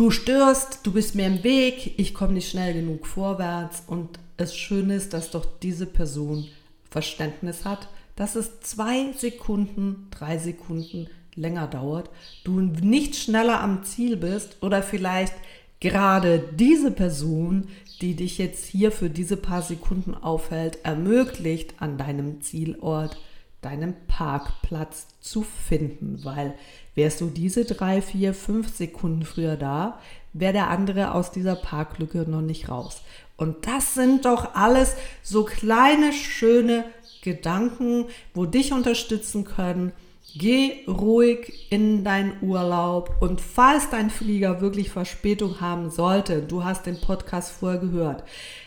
du 0.00 0.10
störst, 0.10 0.78
du 0.84 0.92
bist 0.92 1.14
mir 1.14 1.26
im 1.26 1.44
Weg, 1.44 1.98
ich 1.98 2.14
komme 2.14 2.32
nicht 2.32 2.48
schnell 2.48 2.72
genug 2.72 3.06
vorwärts. 3.06 3.82
Und 3.86 4.18
es 4.38 4.56
schön 4.56 4.88
ist, 4.88 5.12
dass 5.12 5.30
doch 5.30 5.44
diese 5.62 5.84
Person 5.84 6.48
Verständnis 6.90 7.66
hat, 7.66 7.86
dass 8.16 8.34
es 8.34 8.60
zwei 8.62 9.12
Sekunden, 9.12 10.08
drei 10.10 10.38
Sekunden 10.38 11.08
länger 11.34 11.66
dauert, 11.66 12.08
du 12.44 12.60
nicht 12.60 13.14
schneller 13.14 13.60
am 13.60 13.84
Ziel 13.84 14.16
bist 14.16 14.56
oder 14.62 14.82
vielleicht 14.82 15.34
gerade 15.80 16.48
diese 16.54 16.92
Person, 16.92 17.68
die 18.00 18.14
dich 18.14 18.38
jetzt 18.38 18.64
hier 18.64 18.92
für 18.92 19.10
diese 19.10 19.36
paar 19.36 19.60
Sekunden 19.60 20.14
aufhält, 20.14 20.78
ermöglicht, 20.82 21.74
an 21.78 21.98
deinem 21.98 22.40
Zielort 22.40 23.18
deinen 23.62 23.94
Parkplatz 24.06 25.06
zu 25.20 25.42
finden, 25.42 26.20
weil 26.24 26.54
wärst 26.94 27.20
du 27.20 27.26
diese 27.26 27.64
drei, 27.64 28.00
vier, 28.02 28.34
fünf 28.34 28.74
Sekunden 28.74 29.24
früher 29.24 29.56
da, 29.56 29.98
wäre 30.32 30.52
der 30.52 30.68
andere 30.68 31.14
aus 31.14 31.30
dieser 31.30 31.56
Parklücke 31.56 32.18
noch 32.28 32.40
nicht 32.40 32.68
raus. 32.68 33.02
Und 33.36 33.66
das 33.66 33.94
sind 33.94 34.24
doch 34.24 34.54
alles 34.54 34.96
so 35.22 35.44
kleine, 35.44 36.12
schöne 36.12 36.84
Gedanken, 37.22 38.06
wo 38.34 38.46
dich 38.46 38.72
unterstützen 38.72 39.44
können. 39.44 39.92
Geh 40.36 40.84
ruhig 40.86 41.66
in 41.70 42.04
deinen 42.04 42.34
Urlaub 42.40 43.16
und 43.20 43.40
falls 43.40 43.90
dein 43.90 44.10
Flieger 44.10 44.60
wirklich 44.60 44.90
Verspätung 44.90 45.60
haben 45.60 45.90
sollte, 45.90 46.42
du 46.42 46.62
hast 46.62 46.86
den 46.86 47.00
Podcast 47.00 47.50
vorher 47.50 47.80
gehört, 47.80 48.22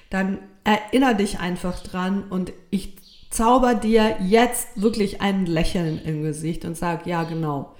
dann 0.09 0.39
erinnere 0.65 1.15
dich 1.15 1.39
einfach 1.39 1.79
dran 1.79 2.23
und 2.29 2.51
ich 2.69 2.95
zauber 3.33 3.75
dir 3.75 4.17
jetzt 4.21 4.67
wirklich 4.75 5.21
ein 5.21 5.45
Lächeln 5.45 5.99
im 6.03 6.23
Gesicht 6.23 6.65
und 6.65 6.77
sag, 6.77 7.07
ja 7.07 7.23
genau, 7.23 7.73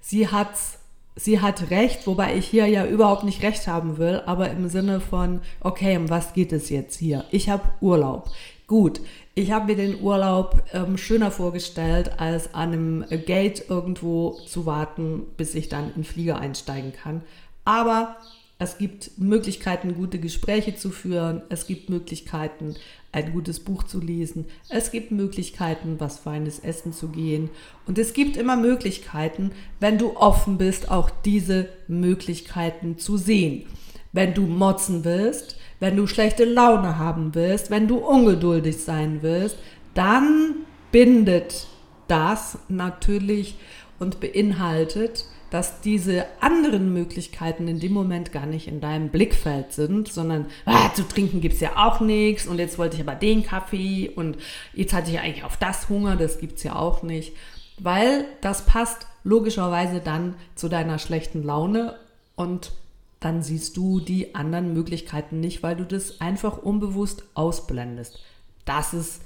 sie 0.00 0.28
hat's 0.28 0.78
sie 1.14 1.40
hat 1.40 1.70
recht, 1.70 2.06
wobei 2.06 2.36
ich 2.36 2.46
hier 2.46 2.66
ja 2.66 2.86
überhaupt 2.86 3.24
nicht 3.24 3.42
recht 3.42 3.66
haben 3.66 3.98
will, 3.98 4.22
aber 4.24 4.50
im 4.50 4.68
Sinne 4.68 5.00
von, 5.00 5.40
okay, 5.60 5.96
um 5.96 6.08
was 6.08 6.32
geht 6.32 6.52
es 6.52 6.70
jetzt 6.70 6.98
hier? 6.98 7.24
Ich 7.30 7.50
habe 7.50 7.64
Urlaub. 7.80 8.30
Gut, 8.66 9.00
ich 9.34 9.52
habe 9.52 9.66
mir 9.66 9.76
den 9.76 10.00
Urlaub 10.00 10.62
ähm, 10.72 10.96
schöner 10.96 11.30
vorgestellt, 11.30 12.18
als 12.18 12.54
an 12.54 12.72
einem 12.72 13.04
Gate 13.26 13.68
irgendwo 13.68 14.38
zu 14.46 14.64
warten, 14.64 15.26
bis 15.36 15.54
ich 15.54 15.68
dann 15.68 15.92
in 15.94 16.04
Flieger 16.04 16.38
einsteigen 16.38 16.92
kann. 16.92 17.22
Aber 17.64 18.16
es 18.62 18.78
gibt 18.78 19.18
Möglichkeiten, 19.18 19.94
gute 19.94 20.20
Gespräche 20.20 20.76
zu 20.76 20.90
führen. 20.90 21.42
Es 21.48 21.66
gibt 21.66 21.90
Möglichkeiten, 21.90 22.76
ein 23.10 23.32
gutes 23.32 23.60
Buch 23.60 23.82
zu 23.82 24.00
lesen. 24.00 24.46
Es 24.68 24.92
gibt 24.92 25.10
Möglichkeiten, 25.10 25.96
was 25.98 26.20
feines 26.20 26.60
Essen 26.60 26.92
zu 26.92 27.08
gehen. 27.08 27.50
Und 27.86 27.98
es 27.98 28.12
gibt 28.12 28.36
immer 28.36 28.56
Möglichkeiten, 28.56 29.50
wenn 29.80 29.98
du 29.98 30.16
offen 30.16 30.58
bist, 30.58 30.90
auch 30.90 31.10
diese 31.24 31.68
Möglichkeiten 31.88 32.98
zu 32.98 33.16
sehen. 33.16 33.66
Wenn 34.12 34.32
du 34.32 34.42
motzen 34.42 35.04
willst, 35.04 35.56
wenn 35.80 35.96
du 35.96 36.06
schlechte 36.06 36.44
Laune 36.44 36.98
haben 36.98 37.34
willst, 37.34 37.70
wenn 37.70 37.88
du 37.88 37.96
ungeduldig 37.96 38.78
sein 38.78 39.18
willst, 39.22 39.56
dann 39.94 40.54
bindet 40.92 41.66
das 42.06 42.58
natürlich 42.68 43.56
und 43.98 44.20
beinhaltet 44.20 45.24
dass 45.52 45.82
diese 45.82 46.24
anderen 46.40 46.94
Möglichkeiten 46.94 47.68
in 47.68 47.78
dem 47.78 47.92
Moment 47.92 48.32
gar 48.32 48.46
nicht 48.46 48.68
in 48.68 48.80
deinem 48.80 49.10
Blickfeld 49.10 49.74
sind, 49.74 50.10
sondern 50.10 50.46
ah, 50.64 50.94
zu 50.94 51.06
trinken 51.06 51.42
gibt 51.42 51.56
es 51.56 51.60
ja 51.60 51.76
auch 51.76 52.00
nichts 52.00 52.46
und 52.46 52.58
jetzt 52.58 52.78
wollte 52.78 52.96
ich 52.96 53.02
aber 53.02 53.14
den 53.14 53.42
Kaffee 53.42 54.08
und 54.08 54.38
jetzt 54.72 54.94
hatte 54.94 55.10
ich 55.10 55.20
eigentlich 55.20 55.44
auf 55.44 55.58
das 55.58 55.90
Hunger, 55.90 56.16
das 56.16 56.38
gibt 56.38 56.56
es 56.56 56.62
ja 56.62 56.76
auch 56.76 57.02
nicht, 57.02 57.34
weil 57.78 58.24
das 58.40 58.64
passt 58.64 59.06
logischerweise 59.24 60.00
dann 60.00 60.36
zu 60.54 60.70
deiner 60.70 60.98
schlechten 60.98 61.42
Laune 61.42 61.96
und 62.34 62.72
dann 63.20 63.42
siehst 63.42 63.76
du 63.76 64.00
die 64.00 64.34
anderen 64.34 64.72
Möglichkeiten 64.72 65.38
nicht, 65.38 65.62
weil 65.62 65.76
du 65.76 65.84
das 65.84 66.22
einfach 66.22 66.56
unbewusst 66.56 67.24
ausblendest. 67.34 68.24
Das 68.64 68.94
ist 68.94 69.20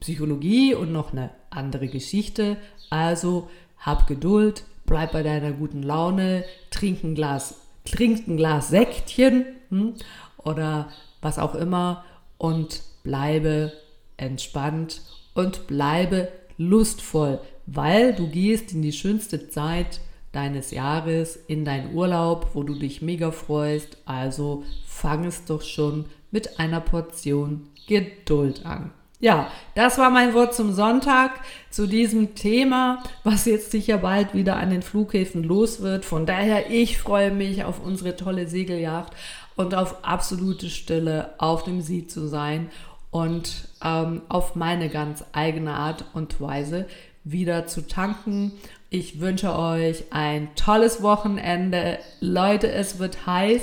Psychologie 0.00 0.74
und 0.74 0.92
noch 0.92 1.12
eine 1.12 1.30
andere 1.48 1.88
Geschichte. 1.88 2.58
Also 2.90 3.48
hab 3.78 4.06
Geduld, 4.06 4.64
bleib 4.86 5.12
bei 5.12 5.22
deiner 5.22 5.52
guten 5.52 5.82
Laune, 5.82 6.44
trink 6.70 7.02
ein 7.04 7.14
Glas, 7.14 7.54
trink 7.84 8.26
ein 8.28 8.36
Glas 8.36 8.68
Sektchen 8.68 9.46
hm, 9.70 9.94
oder 10.38 10.88
was 11.20 11.38
auch 11.38 11.54
immer 11.54 12.04
und 12.38 12.82
bleibe 13.02 13.72
entspannt 14.16 15.02
und 15.34 15.66
bleibe 15.66 16.28
lustvoll, 16.58 17.40
weil 17.66 18.14
du 18.14 18.28
gehst 18.28 18.72
in 18.72 18.82
die 18.82 18.92
schönste 18.92 19.48
Zeit 19.48 20.00
deines 20.32 20.70
Jahres, 20.70 21.36
in 21.46 21.64
deinen 21.64 21.94
Urlaub, 21.94 22.50
wo 22.54 22.62
du 22.62 22.74
dich 22.74 23.02
mega 23.02 23.30
freust. 23.30 23.98
Also 24.04 24.64
fang 24.86 25.24
es 25.24 25.44
doch 25.44 25.62
schon 25.62 26.06
mit 26.30 26.58
einer 26.58 26.80
Portion 26.80 27.68
Geduld 27.86 28.66
an. 28.66 28.92
Ja, 29.20 29.50
das 29.74 29.96
war 29.96 30.10
mein 30.10 30.34
Wort 30.34 30.54
zum 30.54 30.72
Sonntag 30.72 31.40
zu 31.70 31.86
diesem 31.86 32.34
Thema, 32.34 33.02
was 33.22 33.46
jetzt 33.46 33.70
sicher 33.70 33.98
bald 33.98 34.34
wieder 34.34 34.56
an 34.56 34.70
den 34.70 34.82
Flughäfen 34.82 35.44
los 35.44 35.80
wird. 35.80 36.04
Von 36.04 36.26
daher, 36.26 36.70
ich 36.70 36.98
freue 36.98 37.30
mich 37.30 37.64
auf 37.64 37.80
unsere 37.82 38.16
tolle 38.16 38.48
Segeljacht 38.48 39.12
und 39.56 39.74
auf 39.74 40.04
absolute 40.04 40.68
Stille 40.68 41.34
auf 41.38 41.62
dem 41.62 41.80
See 41.80 42.06
zu 42.06 42.26
sein 42.26 42.70
und 43.10 43.68
ähm, 43.82 44.22
auf 44.28 44.56
meine 44.56 44.88
ganz 44.88 45.24
eigene 45.32 45.74
Art 45.74 46.04
und 46.14 46.40
Weise 46.40 46.86
wieder 47.22 47.66
zu 47.66 47.86
tanken. 47.86 48.52
Ich 48.90 49.20
wünsche 49.20 49.56
euch 49.56 50.04
ein 50.10 50.48
tolles 50.56 51.02
Wochenende. 51.02 51.98
Leute, 52.20 52.70
es 52.70 52.98
wird 52.98 53.26
heiß. 53.26 53.62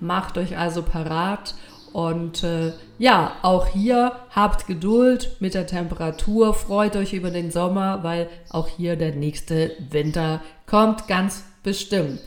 Macht 0.00 0.36
euch 0.38 0.58
also 0.58 0.82
parat 0.82 1.54
und 1.96 2.42
äh, 2.42 2.74
ja, 2.98 3.36
auch 3.40 3.68
hier 3.68 4.12
habt 4.28 4.66
Geduld 4.66 5.38
mit 5.40 5.54
der 5.54 5.66
Temperatur, 5.66 6.52
freut 6.52 6.94
euch 6.94 7.14
über 7.14 7.30
den 7.30 7.50
Sommer, 7.50 8.02
weil 8.02 8.28
auch 8.50 8.68
hier 8.68 8.96
der 8.96 9.14
nächste 9.14 9.74
Winter 9.88 10.42
kommt 10.66 11.08
ganz 11.08 11.44
bestimmt. 11.62 12.20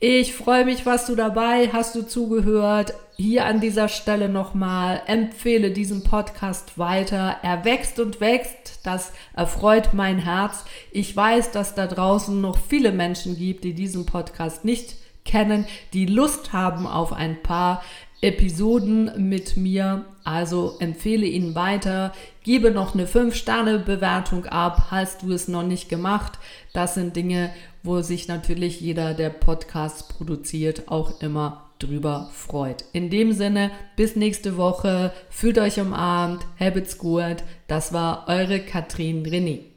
Ich 0.00 0.32
freue 0.32 0.64
mich, 0.64 0.86
was 0.86 1.04
du 1.04 1.16
dabei 1.16 1.68
hast 1.70 1.96
du 1.96 2.06
zugehört. 2.06 2.94
Hier 3.18 3.44
an 3.44 3.60
dieser 3.60 3.88
Stelle 3.88 4.30
nochmal 4.30 5.02
empfehle 5.04 5.70
diesen 5.70 6.02
Podcast 6.02 6.78
weiter. 6.78 7.36
Er 7.42 7.66
wächst 7.66 8.00
und 8.00 8.22
wächst. 8.22 8.80
Das 8.84 9.12
erfreut 9.36 9.90
mein 9.92 10.18
Herz. 10.18 10.64
Ich 10.92 11.14
weiß, 11.14 11.50
dass 11.50 11.74
da 11.74 11.86
draußen 11.86 12.40
noch 12.40 12.56
viele 12.56 12.90
Menschen 12.90 13.36
gibt, 13.36 13.64
die 13.64 13.74
diesen 13.74 14.06
Podcast 14.06 14.64
nicht 14.64 14.94
kennen, 15.24 15.66
die 15.92 16.06
Lust 16.06 16.52
haben 16.52 16.86
auf 16.86 17.12
ein 17.12 17.42
paar 17.42 17.82
Episoden 18.20 19.28
mit 19.28 19.56
mir. 19.56 20.04
Also 20.24 20.76
empfehle 20.80 21.26
ihn 21.26 21.54
weiter. 21.54 22.12
Gebe 22.42 22.70
noch 22.70 22.94
eine 22.94 23.06
5-Sterne-Bewertung 23.06 24.46
ab. 24.46 24.88
Hast 24.90 25.22
du 25.22 25.32
es 25.32 25.48
noch 25.48 25.62
nicht 25.62 25.88
gemacht? 25.88 26.38
Das 26.72 26.94
sind 26.94 27.16
Dinge, 27.16 27.50
wo 27.82 28.02
sich 28.02 28.28
natürlich 28.28 28.80
jeder, 28.80 29.14
der 29.14 29.30
Podcasts 29.30 30.06
produziert, 30.06 30.88
auch 30.88 31.20
immer 31.20 31.70
drüber 31.78 32.30
freut. 32.32 32.84
In 32.92 33.08
dem 33.08 33.32
Sinne, 33.32 33.70
bis 33.96 34.16
nächste 34.16 34.56
Woche. 34.56 35.12
Fühlt 35.30 35.58
euch 35.58 35.80
umarmt. 35.80 36.46
Habit's 36.58 36.98
gut. 36.98 37.36
Das 37.68 37.92
war 37.92 38.28
eure 38.28 38.60
Katrin 38.60 39.24
René. 39.24 39.69